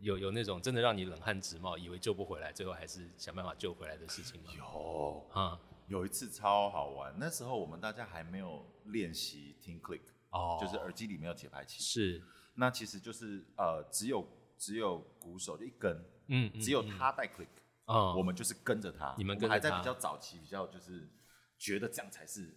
[0.00, 4.50] 有有那种真的让你冷汗直冒，以为救不回来，最后还是想办法救回来的事情吗？
[4.56, 12.22] 有啊，有一次超好玩，那时候我们大家还没有练习听 click，、哦就是耳机里没有节拍器，是，
[12.54, 14.26] 那其实就是呃只有
[14.58, 17.46] 只有鼓手就一根，嗯，嗯只有他带 click，、
[17.86, 21.08] 哦，我们就是跟着他，你们跟着他还在比较早期，比较就是
[21.58, 22.56] 觉得这样才是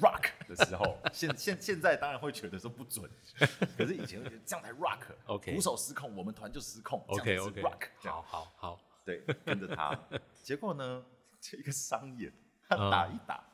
[0.00, 3.10] rock 的时候， 现现现在当然会觉得说不准，
[3.76, 5.00] 可是以前会觉得这样才 rock。
[5.26, 7.04] OK 鼓手失控，我们团就失控。
[7.08, 9.98] OK OK，是 rock 这样好好好，对，跟着他。
[10.42, 11.04] 结果呢，
[11.40, 12.32] 这一个商演，
[12.68, 13.44] 他打一打，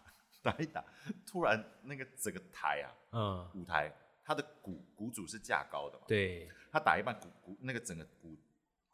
[0.42, 0.84] 打一打，
[1.26, 3.92] 突然那个整个台啊，嗯，舞台，
[4.24, 8.36] 他的鼓鼓组是架高的嘛，对，他打一半鼓鼓那个整个鼓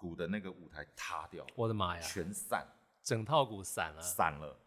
[0.00, 2.66] 鼓的那个舞台塌掉，我的妈呀，全散
[3.02, 4.58] 整套鼓散了，散了，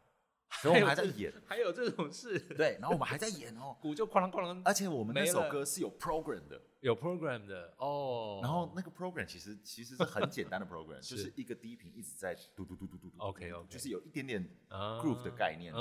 [0.62, 13.68] 所以我们还在演，还有这种事，对，然后我们还在演哦， 鼓就哐啷哐啷，而且我们那首歌是有 program 的，有 program 的哦，然后那个 program 其实其实是很简单的 program， 就是一个低频一直在嘟嘟嘟嘟嘟嘟 OK，OK。
[13.68, 15.00] 就是有一点点啊。
[15.02, 15.80] groove 的概念在。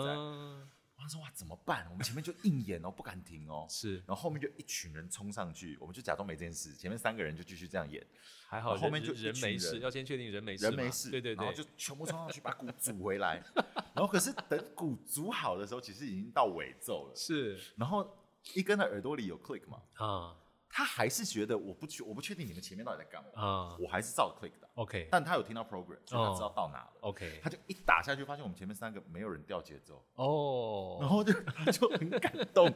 [1.03, 1.87] 嗯我说哇怎么办？
[1.91, 3.67] 我们前面就硬演哦， 不敢停哦。
[3.69, 6.75] 是然后后面就一群人冲上去，我们就假装没这件事。
[6.75, 8.05] 前面三个人就继续这样演，
[8.47, 13.43] 还好，后面就人没事，要先确定人没事，人没事，对对对，然后就全部冲上去把鼓组回来。
[13.95, 17.17] 然后可是等鼓组好的时候，其实已经到尾奏了。
[17.17, 18.17] 是然后
[18.55, 20.37] 一根的耳朵里有 click 嘛，啊
[20.75, 24.62] 他还是觉得我不确我不确定你们前面到底在干嘛，啊我还是照 click 的。
[24.75, 25.09] ，OK。
[25.11, 26.93] 但他有听到 program，所以他知道到哪了。
[27.01, 32.73] OK，他就一打下去，发现我们前面三个没有人掉节奏，哦，然后就他就很感动，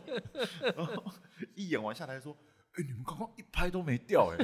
[0.77, 1.05] 然 后
[1.55, 2.37] 一演完下来说
[2.77, 4.37] ：“哎、你们刚刚一拍都没掉哎、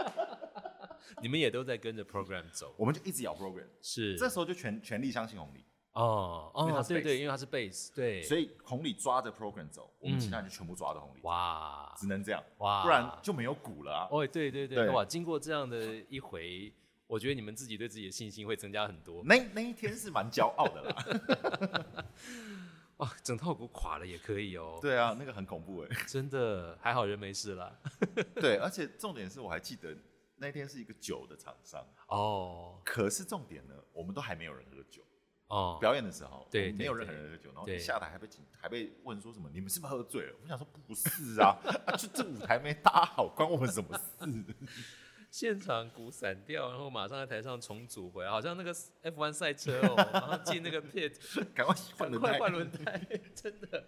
[1.22, 4.16] 你们也都在跟着 program 走，我们就一直咬 program，是。
[4.16, 5.64] 这时候就全全力相信红里，
[6.00, 11.94] 哦哦对对因为它是 bass，对，所以红里抓着 program 走，我们嗯其他人就全部抓着红里，哇。
[11.98, 14.08] 只能这样，哇，不然就没有鼓了啊。
[14.10, 16.72] 哦对对对，对哇，经过这样的一回，
[17.06, 19.22] 我觉得你们自己对自己的信心会增加很多。
[19.24, 22.04] 那那一天是蛮骄傲的啦，
[22.98, 27.78] 哇，整套鼓垮了也可以哦，对啊，那个很恐怖哎、真的还好人没事啦。
[28.40, 29.94] 对，而且重点是我还记得
[30.36, 32.80] 那天是一个酒的厂商，哦。
[32.84, 35.02] 可是重点呢，我们都还没有人喝酒。
[35.50, 40.34] 哦，表演的时候，对没有任何人喝酒，然后对一下台还被警还被问说什么，你们是不是喝醉了？
[40.42, 44.54] 我想说不是啊，啊就这舞台没搭好，关我们什么事？
[45.30, 51.14] 现场鼓散掉，然后马上在台上重组回来，好像那个 F1 赛车哦，然后进那个 pit，
[51.54, 53.00] 赶快换轮胎，换轮胎，
[53.34, 53.84] 真的。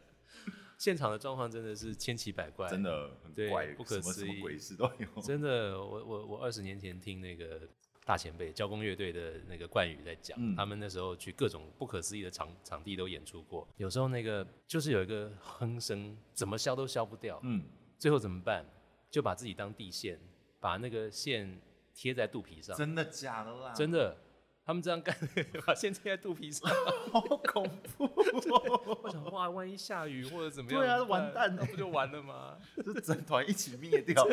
[0.78, 5.22] 现场的状况真的是千奇百怪，真的很怪，不可思议鬼事都有。
[5.22, 7.68] 真的，我我我二十年前听那个
[8.04, 17.64] 大前辈交工乐队的那个冠宇在讲，嗯他们那时候去各种不可思议的场场地都演出过，有时候那个就是有一个哼声，怎么消都消不掉，嗯，
[17.98, 18.64] 最后怎么办？
[19.10, 20.18] 就把自己当地线，
[20.58, 21.60] 把那个线
[21.94, 23.72] 贴在肚皮上，真的假的啦？
[23.72, 24.16] 真的。
[24.64, 25.16] 他们这样干，
[25.66, 26.70] 把线贴在肚皮上。
[27.12, 28.04] 好恐怖，
[29.02, 32.56] 我想，哇，万一下雨或者怎么样，对啊完蛋了不就完了吗？
[32.76, 34.24] 这整团一起灭掉。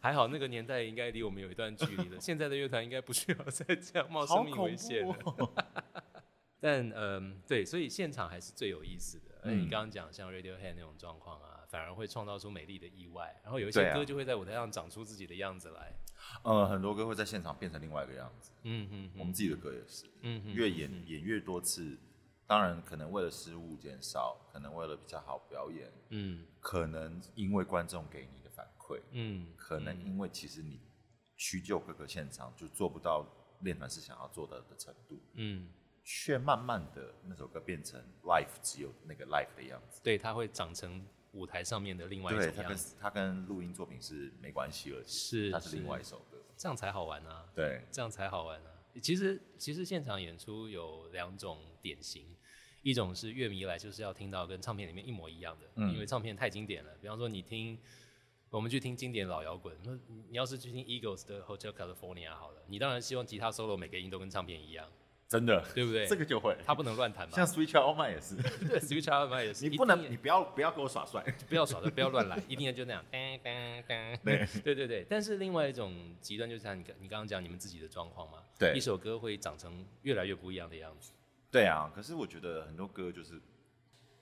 [0.00, 5.16] 还好那个年代应该离我们有一段距离了，现在的乐团应该不需要再这样冒生命危恐险了。
[5.24, 5.52] 哦！
[6.60, 9.50] 但嗯，对，所以现场还是最有意思的。
[9.50, 15.90] 你刚刚讲像 Radiohead 那种状况啊，反而会创造出美丽的意外，然后有一些歌就会在舞台上长出自己的样子来。
[16.44, 21.98] 呃，很多歌会在现场变成另外一个样子，嗯嗯我们自己的歌也是，嗯嗯越演演越多次，
[22.46, 30.78] 当然可能为了失误减少，可能为了比较好表演，嗯可能因为观众给你的反馈，嗯，可能因为其实你
[31.38, 33.26] 屈就各个现场就做不到
[33.60, 35.70] 练团是想要做的的程度，嗯
[36.04, 40.00] 却慢慢的那首歌变成 life 只有那个 life 的样子。
[40.02, 41.00] 对，它会长成
[41.32, 46.38] 舞台上面的另外一种样子，它跟录音作品是没关系了，是它是另外一首歌。
[46.56, 47.46] 这样才好玩啊。
[47.54, 48.70] 对，这样才好玩啊！
[49.02, 52.24] 其实其实现场演出有两种典型，
[52.82, 56.94] 一种是乐迷来就是要听到跟唱片里面一模一样的，嗯因为唱片太经典了。
[57.00, 57.78] 比方说你听，
[58.50, 64.86] 我们去听经典老摇滚，那你要是去听 Eagles 的 Hotel California 好了，你当然希望吉他 solo 每个音都跟唱片一样，
[65.32, 66.06] 真的，对不对？
[66.06, 66.56] 这个就会。
[66.64, 67.34] 他不能乱弹嘛。
[67.34, 68.36] 像 Switch Man 也是，
[68.68, 71.24] 对 Switch Out 也是，你不能，你不要不要给我耍帅。
[71.48, 73.04] 不要耍帅，不要乱来， 一定要就那样。
[73.10, 81.12] 当当当对对对对，但是另外一种极端就是像你刚你刚刚讲你们自己的状况嘛，对一首歌会长成越来越不一样的样子。
[81.50, 83.40] 对啊，可是我觉得很多歌就是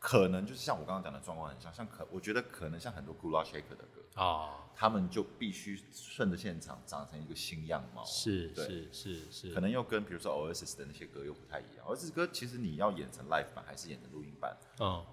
[0.01, 8.03] 可能就是像我刚刚讲的状况很像，像可我觉得可能像很多 Kula Shaker 的歌，啊，他们就必须顺着现场长成一个新样貌。
[8.05, 8.65] 是对。
[8.65, 11.87] 是是是，可能又跟比如说 Oasis 的那些歌又不太一样。
[11.87, 15.05] Oasis 歌其实你要演成 live 版还是演成录音版嗯。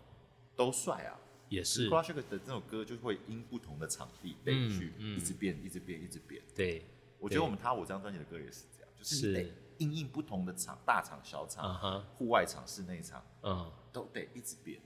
[0.55, 1.19] 都帅啊。
[1.49, 1.89] 也是。
[1.89, 5.17] k u l a Shaker 的这首歌就会因不同的场地得去嗯。
[5.17, 6.41] 一直变，一直变，一直变。
[6.55, 6.85] 对，
[7.19, 9.27] 我觉得我们他我这张专辑的歌也是这样，就是是。
[9.27, 14.79] 你得因应不同的厂，大厂、小嗯场、哼户外厂、室内厂嗯，都得一直变。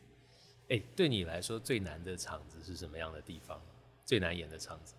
[0.70, 3.62] 哎、对你来说最难的场子是什么样的地方？
[4.06, 4.96] 最难演的场子？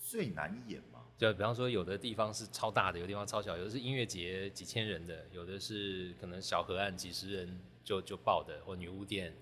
[0.00, 9.36] 最难演吗，就比方说，有的地方是超大的，有的地方超小，有的是音乐节几千人的，有的是可能小河岸几十人就就爆的，或女巫店。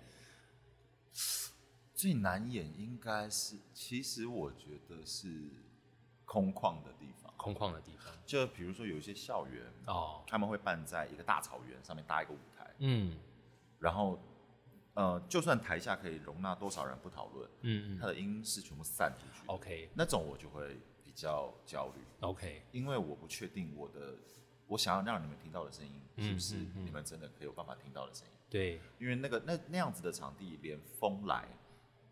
[1.95, 5.51] 最难演应该是，其实我觉得是
[6.25, 8.13] 空旷的地方，空旷的地方。
[8.25, 13.17] 就比如说有一些校园，哦，他们会办在一个大草原上面搭一个舞台，嗯。
[13.79, 14.19] 然后
[14.95, 17.99] 呃，就算台下可以容纳多少人不讨论，嗯嗯。
[18.01, 19.91] 它的音是全部散出去，OK。
[19.95, 24.17] 那种我就会比较焦虑，OK，因为我不确定我的
[24.67, 28.81] 我想要让你们听到的声音是不是你们真的可以有办法听到的声音，对。
[28.99, 31.47] 因为那个那那样子的场地，连风来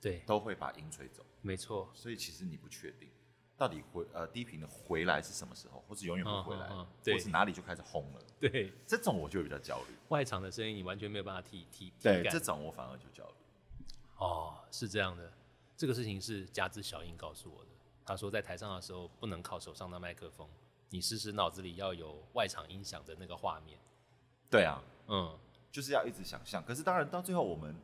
[0.01, 3.09] 对，都会把音吹走，没错，所以其实你不确定
[3.57, 9.95] 到底回呃低频的回来是什么时候，或是永远不回来，嗯嗯嗯对或是哪里就开始轰了，对，这种我就会比较焦虑。
[10.09, 13.35] 外场的声音你完全没有办法体体体对，这种我反而就焦虑。
[14.19, 15.33] 哦，是这样的，
[15.77, 17.71] 这个事情是加之小英告诉我的。
[18.05, 20.49] 他说在台上的时候不能靠手上的麦克风，
[20.91, 23.79] 你时时脑子里要有外场音响的那个画面。
[24.51, 25.39] 对啊，嗯，
[25.73, 26.63] 就是要一直想象。
[26.65, 27.75] 可是当然到最后，我们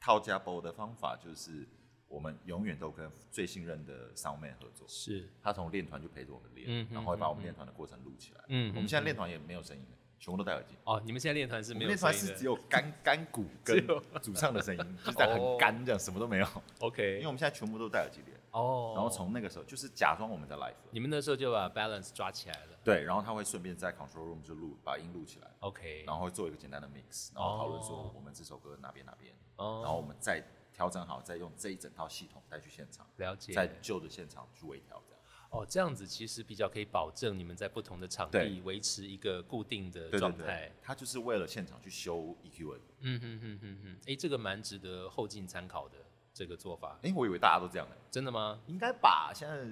[0.00, 1.66] 套加波的方法就是，
[2.14, 4.86] 我们永远都跟最信任的 soundman 合作。
[4.86, 8.44] 是，他从练团就陪着我们练，嗯然后会把我们嗯练团的过程录起来。
[8.48, 10.76] 嗯我们现在练团也没有声音了，全部都戴耳机。
[10.84, 13.84] 哦，你们现在练团是我没有们练团是只有干干鼓跟
[14.22, 16.46] 主唱的声音，就是在很干这样，什么都没有。
[16.80, 20.72] OK，因为我们现在全部都戴耳机练，哦，然后从那个时候就是假装我们在 live。
[20.92, 22.78] 你们那时候就把 balance 抓起来了。
[22.84, 30.42] 对，然后他会顺便在 control room 就录把音录起来，OK，然后会做一个简单的 mix，然后讨论说我们这首歌哪边哪边，哦然后我们再
[30.74, 33.52] 调整好，再用这一整套系统带去现场，了解。
[33.52, 35.20] 在旧的现场去微调这样。
[35.50, 42.82] 哦，这样子其实比较可以保证你们在不同的场地维持一个固定的状态。，他就是为了现场去修 EQ 而已。
[43.02, 45.98] 嗯哼哼哼哼，哎，这个蛮值得后进参考的
[46.32, 46.98] 这个做法。
[47.02, 48.60] 哎，我以为大家都这样哎，真的吗？
[48.66, 49.30] 应该吧？
[49.32, 49.64] 现在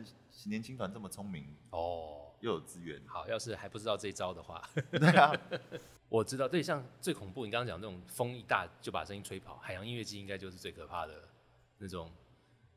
[0.49, 5.33] 年轻团这么聪明，哦，又有资源，好，要是还不知道这一招的话， 对啊，
[6.11, 6.49] 我知道。
[6.49, 11.15] 对，像最恐怖，你刚刚讲那种风一大就把声音吹跑，海洋音乐季应该就是最可怕的
[11.79, 12.11] 那种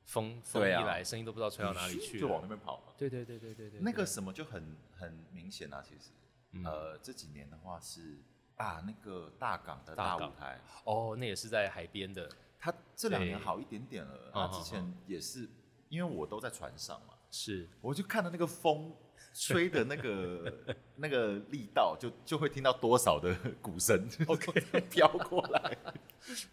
[0.06, 2.42] 风风一对啊来，声音都不知道吹到哪里去就往。
[2.44, 2.94] 那边跑嘛。
[2.96, 6.12] 对对对对对对，那个什么就很很明显啊，其实，
[6.52, 8.20] 嗯呃，这几年的话是
[8.58, 14.32] 啊，那个大港的大舞台，哦，那也是在海边的，他这两年好一点点了。
[14.32, 15.50] 嗯他之前也是，
[15.90, 18.96] 因为我都在船上嘛，是我就看到那个风
[19.34, 20.54] 吹的那个
[20.96, 25.78] 那个力道，就就会听到多少的鼓声，OK 飘过来，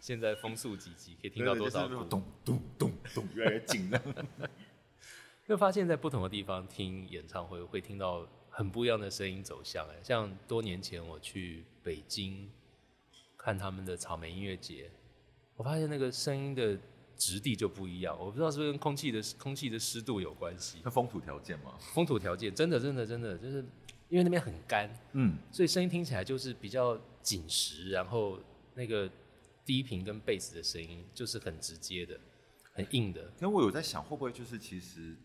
[0.01, 1.87] 现在风速几级，可以听到多少鼓？
[1.87, 4.01] 对对就是咚咚咚咚，越来越近了。
[5.47, 9.87] 会发现，在不同的地方听演唱会，会听到很不一样的声音走向。
[9.87, 12.51] 哎，像多年前我去北京
[13.37, 14.91] 看他们的草莓音乐节，
[15.55, 16.77] 我发现那个声音的
[17.23, 18.13] 质地就不一样。
[18.19, 23.63] 我不知道是不是跟空气的空气的湿度有关系，那风土条件吗，风土条件真的真的真的就是
[24.09, 28.37] 因为那边很干，嗯，所以声音听起来就是比较紧实，然后
[28.75, 29.09] 那个
[29.65, 32.19] 低频跟贝斯的声音就是很直接的、
[32.73, 33.31] 很硬的。
[33.39, 35.15] 那我有在想，会不会就是其实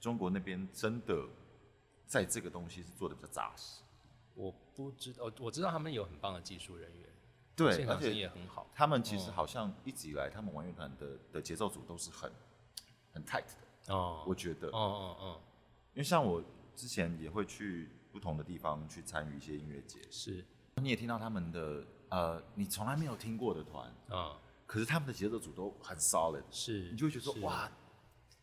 [0.00, 1.24] 中国那边真的
[2.04, 3.82] 在这个东西是做的比较扎实，
[4.34, 7.08] 我不知道，我知道他们有很棒的技术人员，
[7.56, 8.70] 对，而且也很好。
[8.74, 9.32] 他们其实哦。
[9.32, 12.30] 好像一直以来，他们玩乐团的的节奏组都是很
[13.12, 13.44] 很 tight
[13.86, 15.40] 的，哦，我觉得，哦哦哦，
[15.94, 16.42] 因为像我
[16.74, 20.44] 之前也会去不同的地方去参与一些音乐节，是。
[20.82, 27.72] 你也听到他们的呃，你从来没有听过的团，啊，可是他们的节奏组都很 solid，是，你就会觉得说哇，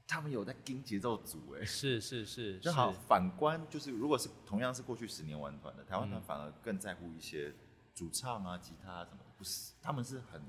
[0.08, 1.64] 他们有在跟节奏组哎。
[1.64, 6.24] 是是是，正好反观就是，如果是同样是过去十年玩团的，台湾团嗯。
[6.24, 7.54] 反而更在乎一些
[7.94, 10.42] 主唱啊、吉他啊什么的，不是，他们是很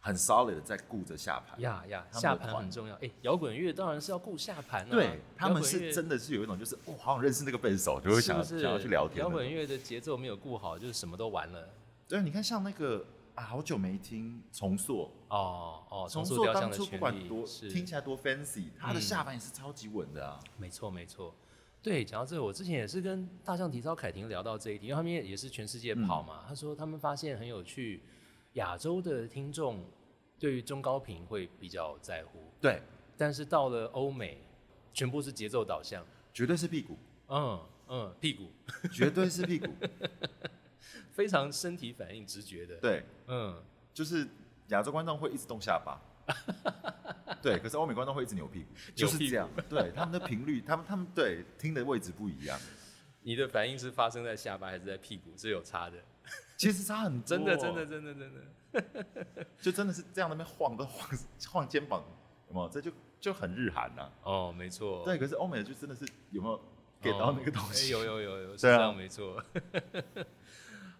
[0.00, 1.60] 很 solid 的在顾着下盘。
[1.60, 2.94] 呀呀，下盘很重要。
[2.96, 4.90] 哎，摇滚乐当然是要顾下盘啊。
[4.90, 9.32] 对他们是真的是有一种就是，哦，好想认识那个贝斯手，就会想想要去聊天那摇种。
[9.32, 11.68] 滚乐的节奏没有顾好，就是什么都完了。
[12.08, 13.04] 对，你看像那个
[13.34, 20.40] 啊，好久没听重塑，哦哦，重塑当初不管多是听起来多 fancy，他的嗯下盘也是超级稳的啊。
[20.56, 21.34] 没错没错。
[21.82, 26.44] 对，讲到这个，我之前也是跟大象体操凯婷聊到这一点，因为他们也也是全世界跑嘛。
[26.46, 28.02] 他说他们发现很有趣，
[28.54, 29.82] 亚洲的听众
[30.38, 32.82] 对于中高频会比较在乎，对，
[33.16, 34.42] 但是到了欧美，
[34.92, 36.04] 全部是节奏导向。
[36.32, 36.96] 绝对是屁股，
[37.28, 38.50] 嗯嗯，屁股
[38.92, 39.66] 绝对是屁股。
[41.12, 43.60] 非常身体反应直觉的。，对，嗯，
[43.92, 44.26] 就是
[44.68, 46.00] 亚洲观众会一直动下巴，
[47.42, 49.48] 对，可是欧美观众会一直扭屁股， 就是这样。
[49.68, 52.58] 对，他们的频率，他们他们对听的位置不一样，
[53.22, 55.32] 你的反应是发生在下巴还是在屁股？
[55.36, 55.96] 是有差的，
[56.56, 57.26] 其实差很多。
[57.26, 58.40] 真的真的，真的真的。
[59.60, 61.18] 就真的是这样，那边晃都晃
[61.48, 62.04] 晃肩膀，
[62.48, 62.68] 有没有？
[62.68, 65.02] 这就就很日韩呐、哦，没错。
[65.04, 66.56] 对，可是欧美的就真的是有没有
[67.02, 67.90] get 到那个东西？
[67.90, 69.42] 有有有有，是这样没错。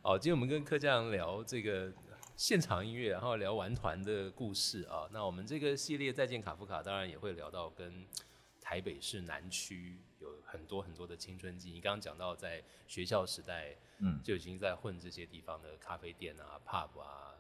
[0.03, 1.93] 好，今天我们跟柯家阳聊这个
[2.41, 5.07] 现场音乐，然后聊玩团的故事啊。
[5.13, 8.07] 那我们这个系列《再见卡夫卡》当然也会聊到跟
[8.63, 11.71] 台北市南区有很多很多的青春记。
[11.71, 17.35] 你刚刚讲到在学校时代嗯，就已经在混这些地方的咖啡店啊、pub 啊，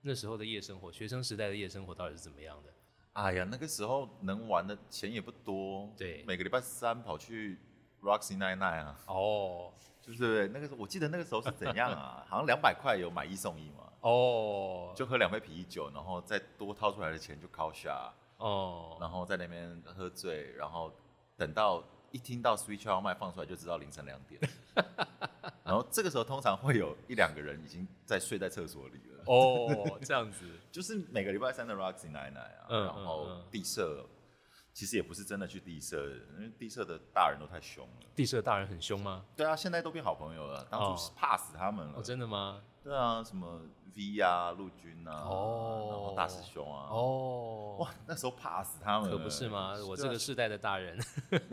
[0.00, 2.72] 那时候的夜生活，学生时代的夜生活到底是怎么样的？
[3.12, 7.58] 哎呀，那个时候能玩的钱也不多，对每个礼拜三跑去
[8.00, 10.48] Roxy Nine Nine 啊，哦就是？
[10.48, 12.24] 那个时候我记得那个时候是怎样啊？
[12.30, 20.92] 好像两百块有买一送一嘛，哦，就喝两杯啤酒，然后再多掏出来的钱就靠下，哦然后在那边喝醉，然后
[21.36, 21.82] 等到
[22.12, 24.40] 一听到 Switch Out 麦放出来，就知道凌晨两点。
[25.64, 29.24] 然后这个时候通常会有一两个人已经在睡在厕所里了。
[29.26, 34.06] 哦，这样子， 就是每个礼拜三的 Roxy 奶奶啊，嗯然后地社
[34.76, 36.06] 其实也不是真的去地社，
[36.36, 38.06] 因为地社的大人都太凶了。
[38.14, 39.24] 地社大人很凶吗？
[39.34, 41.94] 对啊，现在都变好朋友了，当初是怕死他们了。
[41.96, 42.60] 哦，真的吗？
[42.84, 43.62] 对啊，什么
[43.96, 49.72] V 啊、陆军啊，哦然后大师兄啊，哦，哇，那时候怕死他们了，可不是吗？
[49.88, 51.00] 我这个世代的大人，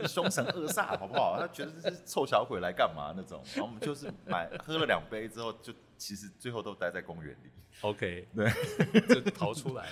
[0.06, 1.38] 凶神恶煞，好不好？
[1.40, 5.72] 他觉得这是臭小鬼来干嘛那种，然后我们就是买喝了两杯之后，就
[6.04, 7.50] 其实最后都待在公园里
[7.80, 8.50] ，OK，对，
[9.08, 9.88] 就 逃出来，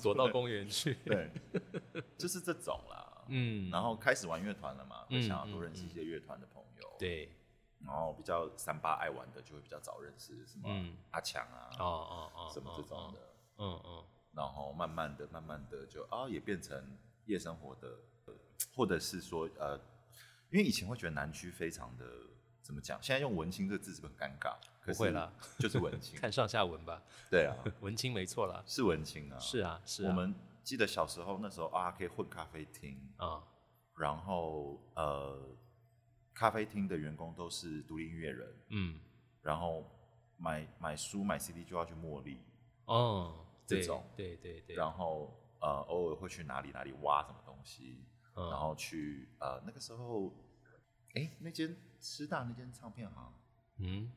[0.00, 0.94] 躲到公园去。
[1.04, 1.28] 对，
[2.16, 3.24] 就是这种啦。
[3.26, 7.34] 嗯，然后开始玩乐团了嘛，会嗯想要多认识一些乐团的朋友，，对，
[7.84, 10.96] 然后比较三八爱玩的就会比较早认识什么嗯。
[11.10, 13.18] 阿强啊，哦哦哦，什么这种的，
[13.58, 16.80] 嗯嗯，然后慢慢的、慢慢的就啊也变成
[17.24, 17.88] 夜生活的，
[18.26, 18.34] 呃
[18.72, 19.76] 或者是说呃，
[20.50, 22.04] 因为以前会觉得南区非常的
[22.62, 24.56] 怎么讲，现在用文青这个字是不是很尴尬？
[24.92, 28.62] 不会啦，就是文青， 看上下文吧， 对啊，文青没错啦。
[28.66, 33.42] 是文青啊，是啊，是啊，我们记得小时候那时候啊，可以混咖啡厅，啊，
[33.96, 35.38] 然后呃，
[36.34, 39.00] 咖啡厅的员工都是独立音乐人，嗯，
[39.42, 39.84] 然后
[40.36, 42.40] 买买书买 CD 就要去茉莉，
[42.86, 48.50] 哦，对这种对对对，然后呃偶尔会去哪里哪里挖什么东西，嗯。
[48.50, 50.32] 然后去呃那个时候，
[51.14, 53.34] 哎那间师大那间唱片行
[53.78, 54.10] 嗯，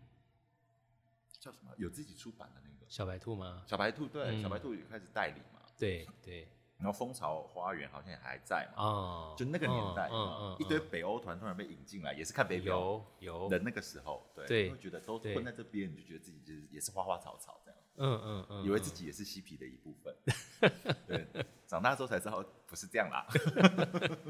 [1.43, 1.71] 叫什么？
[1.77, 2.85] 有自己出版的那个。
[2.87, 3.63] 小白兔吗？
[3.67, 4.41] 小白兔，对，嗯。
[4.41, 13.05] 小白兔也开始代理嘛，对对，然后蜂巢花园好像也还在嘛，哦，就那个年代嗯嘛，嗯，一堆北欧团突然被引进来，也是看北漂有。
[13.19, 20.15] 有，的那个时候，对，会觉得都对混在这边，你就觉得自己就是也是花花草草这样，嗯嗯嗯，以为自己也是嬉皮的一部分。
[21.07, 21.27] 对，
[21.67, 23.27] 长大之后才知道不是这样啦。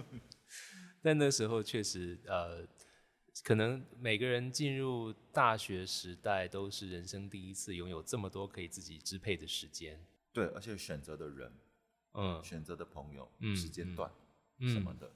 [1.03, 2.65] 但那时候确实，呃，
[3.43, 9.99] 可能每个人进入大学时代都是人生第一次拥有这么多可以自己支配的时间。
[10.31, 11.51] 对，而且选择的人、
[12.13, 14.11] 嗯选择的朋友、嗯时间段
[14.59, 15.11] 嗯什么的，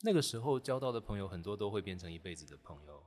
[0.00, 3.02] 那个时候交到的朋友很多都会变成一辈子的朋友。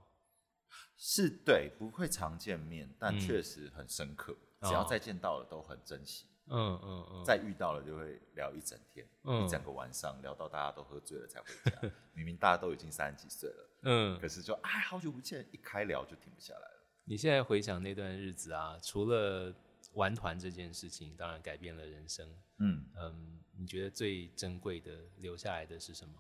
[0.98, 4.34] 是对，不会常见面，但嗯确实很深刻。
[4.60, 11.92] 哦只要再见到了都很珍惜，嗯嗯嗯，再遇到了就会聊一整天，嗯一整个晚上聊到大家都喝醉了才回家。
[12.14, 16.88] 明明大家都已经三十几岁了，嗯，可是就哎好久不见，一开聊就停不下来了。
[17.06, 19.56] 你现在回想那段日子啊，除了
[19.94, 22.28] 玩团这件事情，当然改变了人生。
[22.60, 26.14] 嗯，嗯，你觉得最珍贵的留下来的是什么？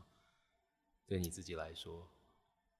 [1.08, 2.10] 对你自己来说，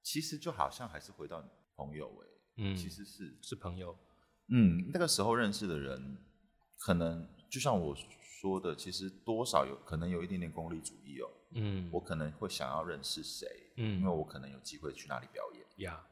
[0.02, 1.42] 其实就好像还是回到
[1.74, 3.98] 朋友哎、嗯，其实是，是朋友，
[4.48, 6.18] 嗯，那个时候认识的人，
[6.78, 7.94] 可能就像我
[8.40, 11.30] 说的，其实多少有可能有一点点功利主义哦。
[11.52, 13.48] 嗯，我可能会想要认识谁，
[13.78, 15.64] 嗯因为我可能有机会去那里表演。
[15.78, 16.04] 呀，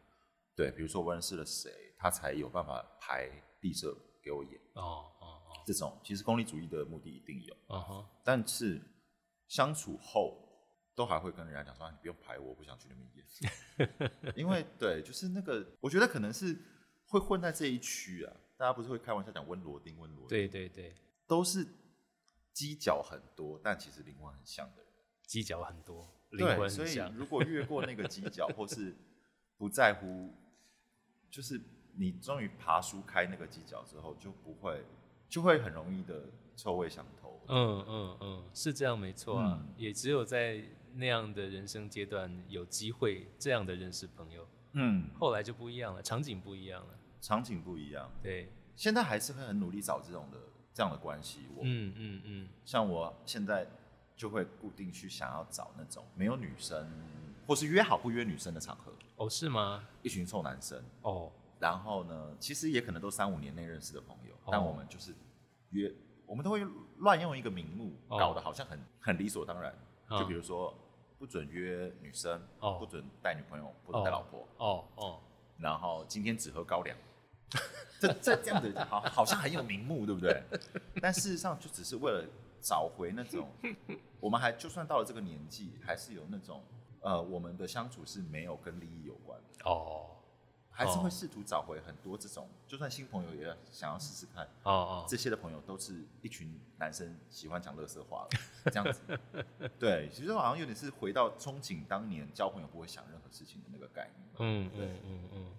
[0.54, 3.28] 对，比如说我认识了谁，他才有办法排
[3.60, 4.54] 地设给我演。
[4.74, 8.80] 哦哦哦，这种其实功利主义的目的一定有，嗯哼，但是
[9.48, 10.38] 相处后
[10.94, 14.32] 都还会跟人家讲说，啊你不用排我，我不想去那边演。
[14.36, 16.56] 因为对，就是那个，我觉得可能是
[17.06, 18.32] 会混在这一区啊。
[18.56, 20.94] 大家不是会开玩笑讲温罗丁，温罗丁，对对对，
[21.26, 21.66] 都是
[22.54, 24.92] 犄角很多，但其实灵魂很像的人。
[25.28, 28.94] 犄角很多，灵对，所以如果越过那个犄角，或是
[29.56, 30.32] 不在乎，
[31.30, 31.60] 就是
[31.94, 34.84] 你终于爬出开那个犄角之后，就不会，
[35.28, 36.24] 就会很容易的
[36.54, 37.40] 臭味相投。
[37.48, 39.74] 嗯嗯嗯，是这样没错啊，嗯。
[39.76, 40.62] 也只有在
[40.94, 50.38] 那样的人生阶段有机会这样的认识朋友，嗯，后来就不一样了，场景不一样了，场景不一样，对，现在还是会很努力找这种的
[50.74, 51.46] 这样的关系。
[51.54, 53.66] 我、嗯嗯嗯，像我现在
[54.16, 56.90] 就会固定去想要找那种没有女生，
[57.46, 59.86] 或是约好不约女生的场合，哦是吗？
[60.02, 60.82] 一群臭男生。
[61.02, 65.14] 哦，然后呢，其实也可能都三五年内认识的朋友，哦但我们就是
[65.70, 65.92] 约，
[66.24, 66.66] 我们都会
[66.98, 69.70] 乱用一个名目，哦搞得好像很很理所当然。
[70.08, 70.72] 哦就比如说，
[71.18, 75.20] 不准约女生，哦不准带女朋友，不准带老婆，哦哦，
[75.58, 76.96] 然后今天只喝高粱。
[78.00, 80.42] 这这这样子好，好像很有名目，对不对？
[81.00, 82.24] 但事实上就只是为了
[82.60, 83.48] 找回那种，
[84.20, 86.62] 我们还就算到了这个年纪，还是有那种
[87.00, 89.70] 呃，我们的相处是没有跟利益有关的。
[89.70, 90.10] 哦
[90.78, 94.44] 还是哦会试图找回很多这种，就算新朋友也要想要试试看。
[94.64, 99.00] 哦哦，这些的朋友都是一群男生喜欢讲乐色话了，这样子。
[99.78, 104.28] 对，其实好像有点是回到憧憬当年交朋友不会想任何事情的那个概念。
[104.38, 105.56] 嗯对嗯嗯嗯，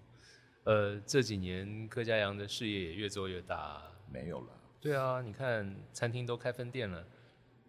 [0.62, 3.82] 呃，这几年柯佳阳的事业也越做越大。
[4.10, 4.48] 没有了，
[4.80, 7.04] 对啊，你看餐厅都开分店了。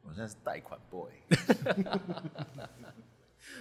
[0.03, 1.11] 我现在是贷款 boy。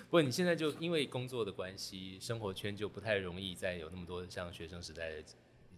[0.05, 5.13] 不过你现在就因为工作的关系，生活圈就不太容易再有那么多像学生时代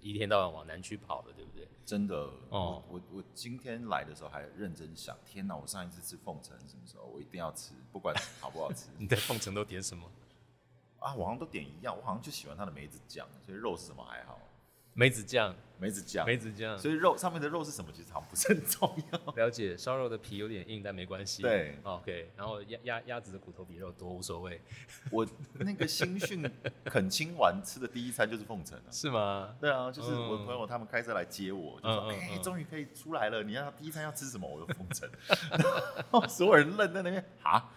[0.00, 1.68] 一天到晚往南区跑了，对不对？
[1.84, 2.14] 真的，
[2.48, 5.56] 哦我我我今天来的时候还认真想，天哪！
[5.56, 7.04] 我上一次吃凤城什么时候？
[7.04, 10.10] 我一定要吃，不管好不好吃 你在凤城都点什么？
[10.98, 11.14] 啊！
[11.14, 14.38] 我好像都点一样，我好像就喜欢它的梅子酱，所以肉是什么还好，
[14.94, 16.78] 梅子酱，梅子酱，梅子酱。
[16.78, 19.32] 所以肉上面的肉是什么，其实好像不是很重要。
[19.34, 21.42] 了解，烧肉的皮有点硬，但没关系。
[21.42, 22.30] 对，OK。
[22.36, 24.60] 然后鸭鸭鸭子的骨头比肉多，无所谓，
[25.10, 26.48] 我那个新训
[26.84, 28.88] 垦青完吃的第一餐就是凤城啊。
[28.92, 29.56] 是吗？
[29.60, 33.42] 对啊，就是我嗯朋友他们开车来接我，就说：“嗯嗯哎、嗯终于可以出来了！
[33.42, 35.08] 你要第一餐要吃什么？”我说：“凤城。”
[36.28, 37.70] 所有人愣在那边，啊，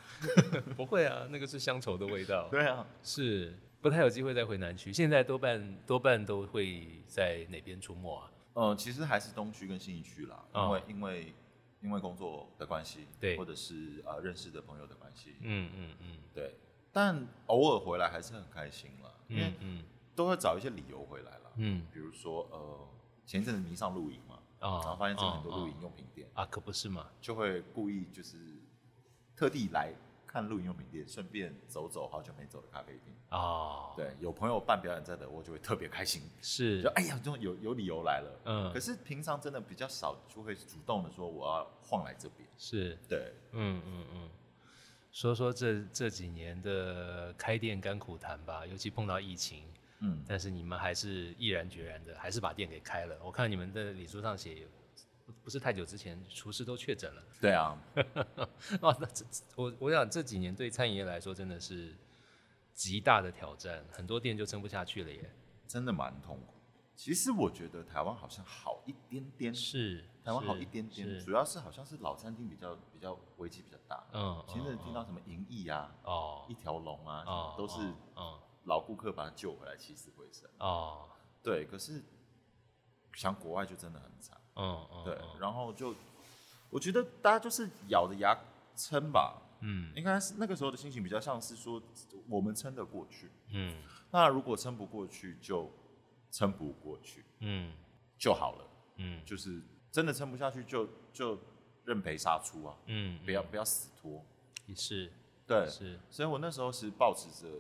[0.76, 2.48] 不会啊，那个是乡愁的味道。
[2.50, 8.32] 对啊，是不太有机会再回南区，现在多半多半都会在哪边出没啊？
[8.56, 11.36] 嗯，其实还是东区跟新义区啦，因为、因为
[11.82, 16.56] 因为工作的关系，对或者是呃认识的朋友的关系，嗯嗯嗯对，
[16.94, 19.84] 但偶尔回来还是很开心啦，因为嗯嗯
[20.16, 22.88] 都会找一些理由回来了，嗯比如说呃
[23.26, 27.10] 前一阵子迷上露营嘛，啊然后发现这边很多啊露营用品店，啊，可不是嘛？
[27.20, 28.38] 就会故意就是
[29.36, 29.94] 特地来
[30.34, 33.14] 看露营用品店，顺便走走好久没走的咖啡厅。
[33.30, 38.42] 啊，，对，有朋友办表演在的，我就会特别开心，是就，哎呀，这种有有理由来了。
[38.46, 42.50] 嗯可是平常真的比较少，就会主动的说我要晃来这边。
[42.58, 44.30] 是，对，嗯嗯嗯。
[45.12, 49.64] 说说这这几年的开店甘苦谈吧，尤其碰到疫情，
[50.00, 53.16] 嗯，但是你们还是毅然决然的，还是把店给开了。
[53.24, 54.66] 我看你们的礼书上写，
[55.26, 57.24] 不不是太久之前，厨师都确诊了。
[57.40, 57.78] 对啊，
[58.82, 61.96] 哇， 那这我我想这几年对餐饮业来说真的是
[62.74, 65.34] 极大的挑战，很多店就撑不下去了耶。
[65.68, 66.54] 真的蛮痛苦。
[66.96, 74.06] 其实我觉得台湾好像好一点点，是，台湾好一点点，主要是好像是老餐厅比较比较危机比较大。
[74.14, 77.80] 嗯，前阵听到什么银翼啊、哦一条龙啊，哦，都是
[78.16, 80.48] 嗯老顾客把他救回来，起死回生。
[80.60, 81.10] 哦
[81.42, 82.04] 对，可是
[83.14, 84.40] 像国外就真的很惨。
[84.56, 85.40] 嗯嗯对，嗯。
[85.40, 85.96] 然后就
[86.70, 88.38] 我觉得大家就是咬着牙
[88.76, 89.92] 撑吧，嗯。
[89.96, 91.82] 应该是那个时候的心情比较像是说
[92.28, 93.82] 我们撑得过去，嗯。
[94.12, 95.70] 那如果撑不过去就
[96.32, 97.24] 撑不过去。
[97.40, 97.74] 嗯。
[98.18, 99.22] 就好了，嗯。
[99.26, 101.38] 就是真的撑不下去就就
[101.86, 104.24] 认赔杀出啊，嗯，不要不要死拖。
[104.66, 105.12] 也是。
[105.46, 106.00] 对，是。
[106.10, 107.60] 所以我那时候是保持着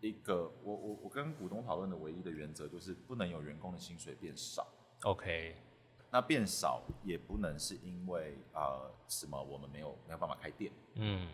[0.00, 4.66] 一个我我我跟股东讨论的唯一的原则就是不能有员工的薪水变少。
[5.02, 5.56] OK
[6.16, 11.28] 那变少也不能是因为呃什么我们没有没有办法开店，嗯，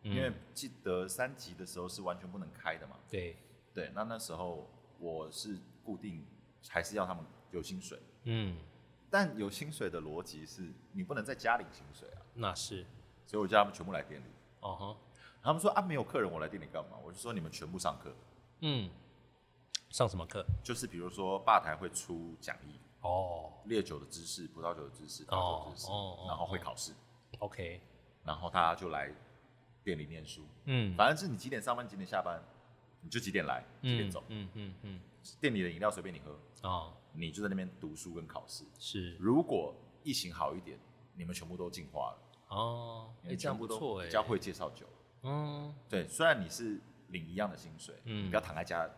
[0.00, 2.96] 因为嗯记得三级的时候是完全不能开的嘛。
[3.10, 3.36] 对
[3.74, 4.66] 对，那那时候
[4.98, 6.24] 我是固定
[6.66, 8.56] 还是要他们有薪水，嗯，
[9.10, 12.86] 但有薪水的逻辑是你不能在家领薪水啊，那是，
[13.26, 14.24] 所以我叫他们全部来店里。
[14.60, 14.96] 哦哈，
[15.42, 16.96] 他们说啊，没有客人，我来店里干嘛？
[17.04, 18.10] 我就说你们全部上课，
[18.60, 18.88] 嗯，
[19.90, 20.42] 上什么课？
[20.64, 23.52] 就是比如说吧台会出讲义，哦。
[23.64, 26.92] 烈酒的知识、葡萄酒的知识、调酒知识，哦哦然后会考试
[27.40, 27.80] ，，OK，
[28.22, 29.12] 然后他就来
[29.82, 30.42] 店里念书。
[30.66, 32.40] 嗯，反正是你几点上班，几点下班，
[33.00, 34.22] 你就几点来，几点走。
[34.28, 35.00] 嗯嗯嗯。
[35.40, 36.30] 店里的饮料随便你喝，
[36.62, 38.64] 嗯，哦，你就在那边读书跟考试。
[38.78, 40.78] 是，如果疫情好一点，
[41.16, 42.18] 你们全部都进化了，
[42.56, 44.86] 哦，哎、这样全部都不错哎、比较会介绍酒。
[45.22, 48.26] 嗯，对，虽然你是领一样的薪水，嗯。
[48.26, 48.88] 你不要躺在家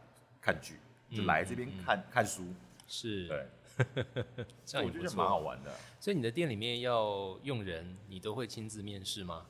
[0.42, 0.78] 看剧，
[1.10, 2.44] 就嗯来这边看、看书。
[2.86, 3.48] 是，对，
[4.84, 5.38] 我觉得蛮好。
[5.38, 5.74] 玩的。
[6.00, 9.46] 所以你的店里面要用人，你都会亲自面试吗？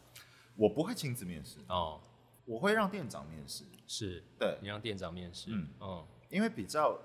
[0.57, 2.01] 我不会亲自面试，哦，
[2.45, 3.65] 我会让店长面试。
[3.87, 7.01] 是，对，你让店长面试，嗯嗯因为比较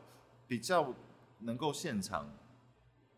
[0.48, 0.94] 比较
[1.40, 2.28] 能够现场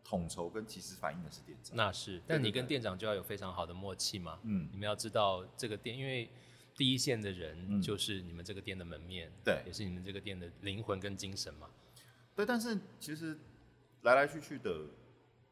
[0.04, 1.76] 统筹跟及时反应的是店长。
[1.76, 4.38] 那是，但你跟店长就要有非常好的默契嘛。
[4.42, 6.30] 嗯你们要知道这个店，因为
[6.76, 11.68] 第一线的人嗯就是你们这个店的门面，对也是你们这个店的灵魂跟精神嘛。
[12.34, 13.38] 对，但是其实
[14.06, 14.86] 来来去去的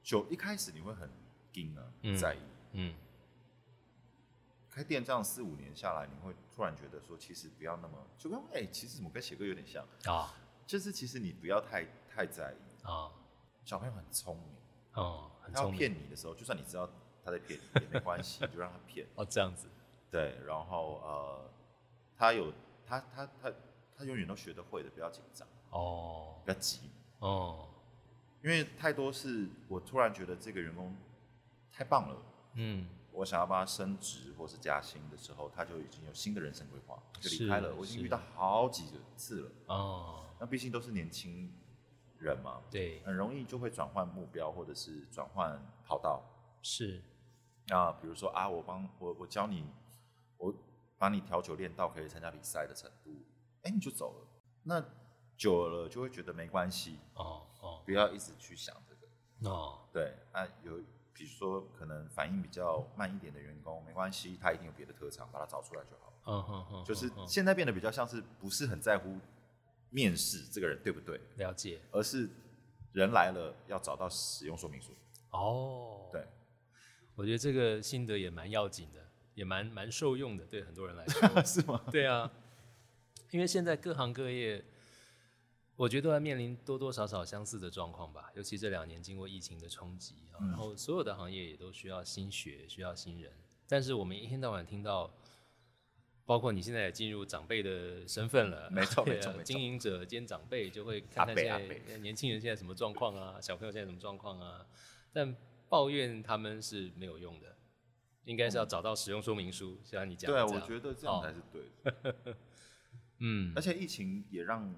[0.01, 1.11] 就，一开始你会很
[1.53, 2.39] 惊啊，很在意。
[2.73, 2.95] 嗯，
[4.71, 10.33] 开店这样四五年下来，你会突然觉得说，其实不要那么，就跟哎、其实怎么跟写歌有点像，啊。
[10.67, 12.87] 就是其实你不要太太在意。
[12.87, 13.11] 啊。
[13.65, 14.47] 小朋友很聪明，
[14.95, 16.89] 哦，很他要聪明骗你的时候，就算你知道
[17.25, 19.07] 他在骗你也没关系，就让他骗。
[19.17, 19.69] 哦，这样子。
[20.11, 21.51] 对，然后呃，
[22.17, 22.53] 他有
[22.87, 23.53] 他他他
[23.97, 26.41] 他永远都学得会的，不要紧张，哦。
[26.45, 26.91] 不要急，
[27.21, 27.69] 哦，
[28.45, 30.95] 因为太多是我突然觉得这个员工
[31.73, 32.23] 太棒了，
[32.57, 37.75] 嗯我想要帮他升职或是加薪的时候，他就已经有新的人生规划，就离开了。
[37.75, 41.51] 我已经遇到好几个次了，哦，那毕竟都是年轻
[42.19, 46.23] 人嘛，对，很容易就会转换目标或者是转换跑道。
[46.61, 47.01] 是
[47.69, 49.65] 啊，比如说啊，我帮我我教你，
[50.37, 50.53] 我
[50.99, 53.11] 把你调酒练到可以参加比赛的程度，
[53.63, 54.27] 哎，你就走了。
[54.65, 54.85] 那
[55.37, 59.51] 久了就会觉得没关系，哦哦不要一直去想这个。
[59.51, 60.79] 哦，对啊，有
[61.13, 66.13] 比如说可能反应比较慢一点的员工，没关系，他一定有别的特长，把他找出来就好。
[66.27, 69.19] 嗯嗯嗯，就是现在变得比较像是不是很在乎
[69.91, 72.29] 面试这个人对不对，了解而是
[72.93, 74.93] 人来了要找到使用说明书。
[75.31, 76.27] 哦，对，
[77.15, 79.05] 我觉得这个心得也蛮要紧的，
[79.35, 81.29] 也蛮蛮受用的，对很多人来说。
[81.45, 81.85] 是吗？
[81.91, 82.31] 对啊，
[83.31, 84.65] 因为现在各行各业，
[85.77, 88.31] 我觉得都在面临多多少少相似的状况吧。
[88.35, 93.33] 尤其这两年经过疫情的冲击然后所有的行业也都需要新血，需要新人。
[93.67, 95.13] 但是我们一天到晚听到，
[96.25, 104.67] 包括你现在也进入长辈的身份了， 没错没错经营者兼长辈就会看看现在呃年轻人现在什么状况啊，小朋友现在什么状况啊，
[105.13, 105.35] 但
[105.69, 107.57] 抱怨他们是没有用的。
[108.27, 110.43] 应该是要找到使用说明书，像你讲对。
[110.43, 112.37] 我觉得这样哦才是对的。
[113.21, 114.75] 嗯而且疫情也让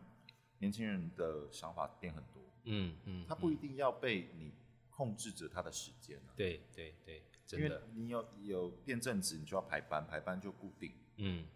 [0.59, 4.53] 年轻人的想法变很多，嗯嗯，他不一定要被你
[4.91, 10.93] 控制着他的时间啊，对对对，因为你有有变正职，你就要排班，排班就固定。
[11.17, 11.47] 嗯。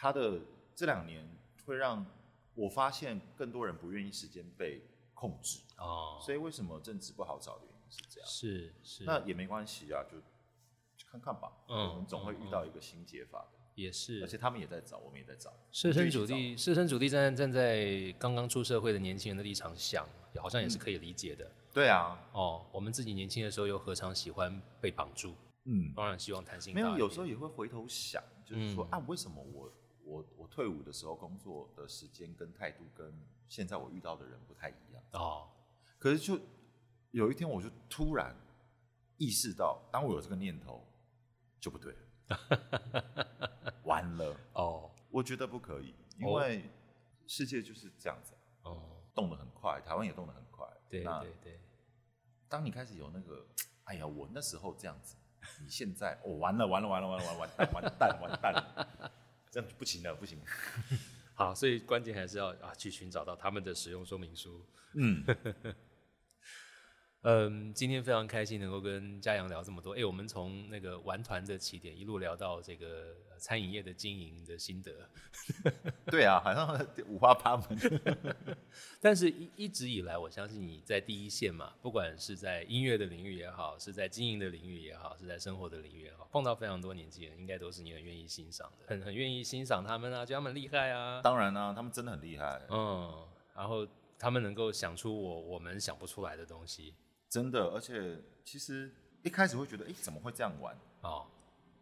[0.00, 0.40] 他的
[0.76, 1.28] 这两年
[1.66, 2.06] 会让
[2.54, 4.80] 我发现更多人不愿意时间被
[5.12, 8.28] 控制，哦，所以为什么正职不好找的原因是这样。
[8.28, 10.16] 是是，那也没关系啊，就
[10.96, 15.52] 就看看吧，嗯我们总会遇到一个新解法的，也是，而且他们也在找，我们也在找。
[15.70, 20.04] 设身处地，设身处地站站在刚刚出社会的年轻人的立场想，
[20.36, 21.48] 好像也是可以理解的。
[21.72, 25.32] 对啊，哦，我们自己年轻的时候又何尝喜欢被绑住？
[25.64, 29.72] 嗯，当然希望弹性没有，有时候也会回头想，就是说、嗯啊，为什么我
[30.02, 33.12] 我我退伍的时候工作的时间跟态度跟
[33.48, 35.02] 现在我遇到的人不太一样？
[35.12, 35.48] 哦，
[35.98, 36.40] 可是就
[37.12, 38.34] 有一天，我就突然
[39.18, 40.84] 意识到，当我有这个念头，
[41.60, 41.98] 就不对了，
[43.84, 44.90] 完了，哦。
[45.10, 46.68] 我觉得不可以，因哦为
[47.26, 50.66] 世界就是这样子，哦，动得很快，台湾也动得很快。
[50.88, 51.60] 对那对对，
[52.48, 53.44] 当你开始有那个，
[53.84, 55.16] 哎呀，我那时候这样子，
[55.62, 59.10] 你现在，哦，完了，完了，完了，完了，完了，完蛋，完蛋，完蛋了，
[59.50, 60.38] 这样不行了，不行。
[61.34, 64.62] 好，所以关键还是要啊去寻找到他们的使用说明书。
[64.94, 65.24] 嗯，
[67.22, 69.92] 嗯，今天非常开心能够跟嘉阳聊这么多。
[69.92, 74.92] 哎，我们从那个玩团的起点一路聊到这个餐饮业的经营的心得。
[76.06, 78.16] 对啊，好像五花八门。
[79.02, 91.20] 但是，一一直以来，我相信你在第一线嘛，不管是在音乐的领域也好，是在经营的领域也好，是在生活的领域也好，碰到非常多年轻人，应该都是你很愿意欣赏的，很很愿意欣赏他们啊，觉得他们厉害啊。
[91.20, 92.62] 当然啊，他们真的很厉害。
[92.70, 93.84] 嗯，然后
[94.18, 96.94] 他们能够想出我我们想不出来的东西。
[97.28, 98.90] 真的，而且其实
[99.22, 100.76] 一开始会觉得，哎，怎么会这样玩？
[101.02, 101.26] 哦，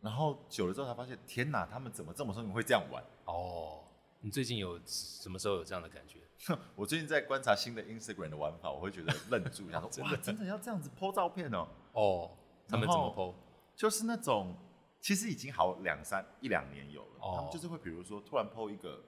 [0.01, 3.03] 然后久了之后才发现，天哪，他们怎么这么聪明会这样玩？
[3.27, 3.85] 哦，
[4.21, 6.21] 你最近有什么时候有这样的感觉？
[6.75, 11.69] 我最近在观察新的 Instagram 的玩法，我会觉得愣住，想说， 哇，真的要这样子 po 照片哦？
[11.93, 12.31] 哦，
[12.69, 13.35] 他们怎么 po？
[13.75, 14.55] 就是那种，
[15.01, 19.03] 其实已经好两三一两年有了，他们就是会比如说突然 po 一个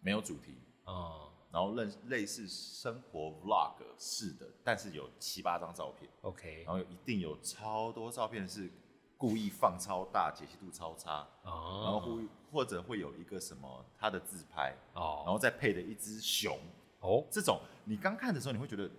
[0.00, 0.56] 没有主题，
[0.86, 1.31] 嗯。
[1.52, 8.70] 然后类类似生活 vlog 式的，但是有七八张照片，OK，然后一定有超多照片是
[9.18, 16.58] 故意放超大，解析度超差，哦，然后或或者会有一个什么他的自拍，哦，然后再配的一只熊，
[17.00, 18.90] 哦，这种你刚看的时候你会觉得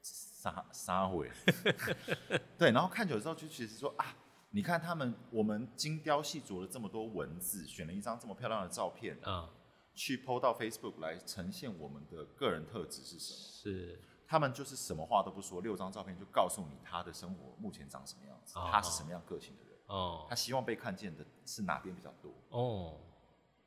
[0.00, 1.28] 撒撒会，
[2.56, 4.14] 对，然后看久之后就其实说啊，
[4.50, 9.48] 你看他们我们精雕细琢了这么多文字，选了一张这么漂亮的照片，嗯。
[9.96, 13.38] 去 PO 到 Facebook 来呈现我们的个人特质是什么？
[13.40, 22.30] 是，他们就是什么话都不说，六张照片就告诉你他的生活目前长什么样子，他是什么样个性的人，哦，他希望被看见的是哪边比较多？
[22.50, 23.00] 哦，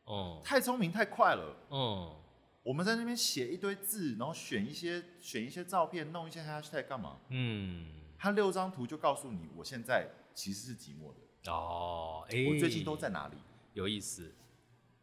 [0.03, 2.21] 哦，太聪明太快了，哦，
[2.61, 7.19] 我们在那边写一堆字，然后选一些选一些照片，弄一些 hashtag 干嘛？
[7.29, 13.37] 嗯，他六张图就告诉你，我现在其实是寂寞的，哦，我最近都在哪里？
[13.73, 14.35] 有意思。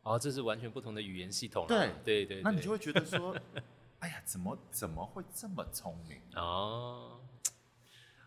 [0.07, 1.67] 哦，这是完全不同的语言系统。
[1.67, 3.37] 对对对，那你就会觉得说，
[3.99, 6.17] 哎呀，怎么怎么会这么聪明？
[6.37, 7.19] 哦，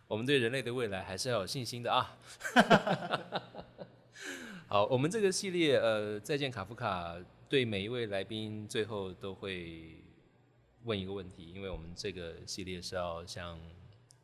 [0.06, 2.18] 我们对人类的未来还是要有信心的啊。
[4.68, 7.16] 好，我们这个系列呃，再见卡夫卡，
[7.48, 10.04] 对每一位来宾最后都会
[10.84, 13.58] 问一个问题，因为我们这个系列是要向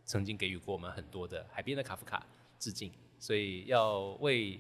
[0.03, 2.28] 曾经给予过我们很多的海边的卡夫卡
[2.60, 4.60] 致敬，所以要为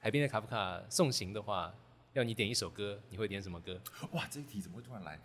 [0.00, 1.72] 海边的卡夫卡送行的话。
[2.14, 3.80] 要你点一首歌，你会点什么歌？
[4.12, 5.20] 哇，这一题怎么会突然来？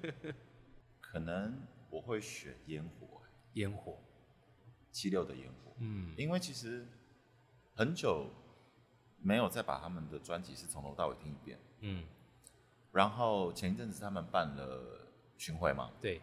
[1.00, 1.58] 可能
[1.88, 3.22] 我会选烟火。
[3.54, 3.98] 烟火，
[4.92, 5.72] 七六的烟火。
[5.78, 6.86] 嗯，因为其实
[7.74, 8.30] 很久
[9.18, 11.58] 没有再把他们的专辑是从头到尾听一遍。
[11.80, 12.04] 嗯。
[12.92, 15.06] 然后前一阵子他们办了
[15.38, 15.90] 巡回嘛？
[16.02, 16.20] 对。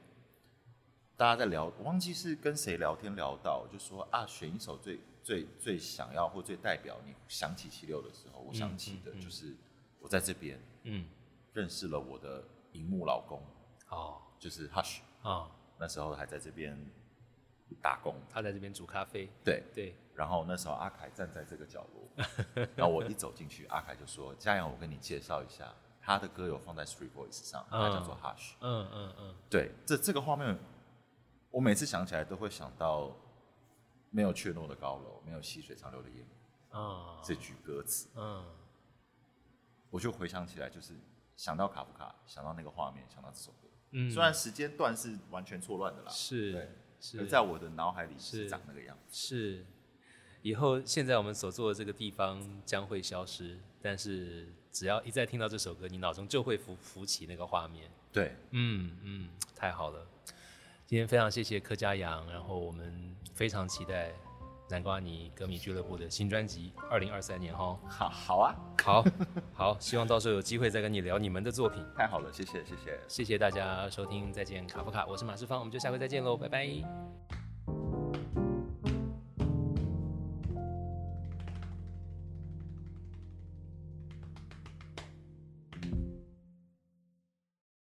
[1.17, 4.99] 大家在聊，我忘记是跟谁聊天聊到，就说啊，选一首最。
[5.25, 9.55] 最最想要或最代表你想起七六的时候，我想起的就是
[9.99, 11.07] 我在这边，嗯，
[11.51, 13.41] 认识了我的荧幕老公，
[13.89, 15.49] 哦，就是 Hush，啊，
[15.79, 16.77] 那时候还在这边
[17.81, 19.63] 打工，他在这边煮咖啡，对。
[19.73, 22.25] 对，然后那时候阿凯站在这个角落，
[22.75, 30.55] 然后我一走进去，阿凯就说：“嘉阳，我跟你介绍一下，他的歌有放在 Street Voice 上，他叫做 Hush，嗯嗯嗯，对，这这个画面，
[31.49, 33.11] 我每次想起来都会想到。”
[34.15, 36.25] 没有怯懦的高楼，没有细水长流的烟
[36.69, 37.19] 啊！
[37.21, 38.45] 这句歌词，嗯，
[39.89, 40.93] 我就回想起来，就是
[41.35, 43.67] 想到卡夫卡，想到那个画面，想到这首歌。
[43.91, 46.69] 嗯，虽然时间段是完全错乱的啦，是，
[47.01, 49.13] 是在我的脑海里是长那个样子。
[49.13, 49.65] 是，
[50.41, 57.91] 以后现在我们所做的这个地方将会消失，但是只要一再听到这首歌，你脑中就会浮浮起那个画面。
[58.13, 60.07] 对，嗯嗯，太好了。
[60.85, 63.15] 今天非常谢谢柯佳阳，然后我们。
[63.35, 64.13] 非常期待
[64.69, 67.77] 南瓜泥歌迷俱乐部的新专辑，二零二三年哈。
[67.85, 69.03] 好，好啊，好，
[69.53, 71.85] 好，希望到时候有机会再跟你聊你们的作品。
[71.97, 76.65] 太好了，谢谢，谢谢，谢谢大家收听，再见，卡夫卡，我是马世芳，我们就下回再见喽，拜拜。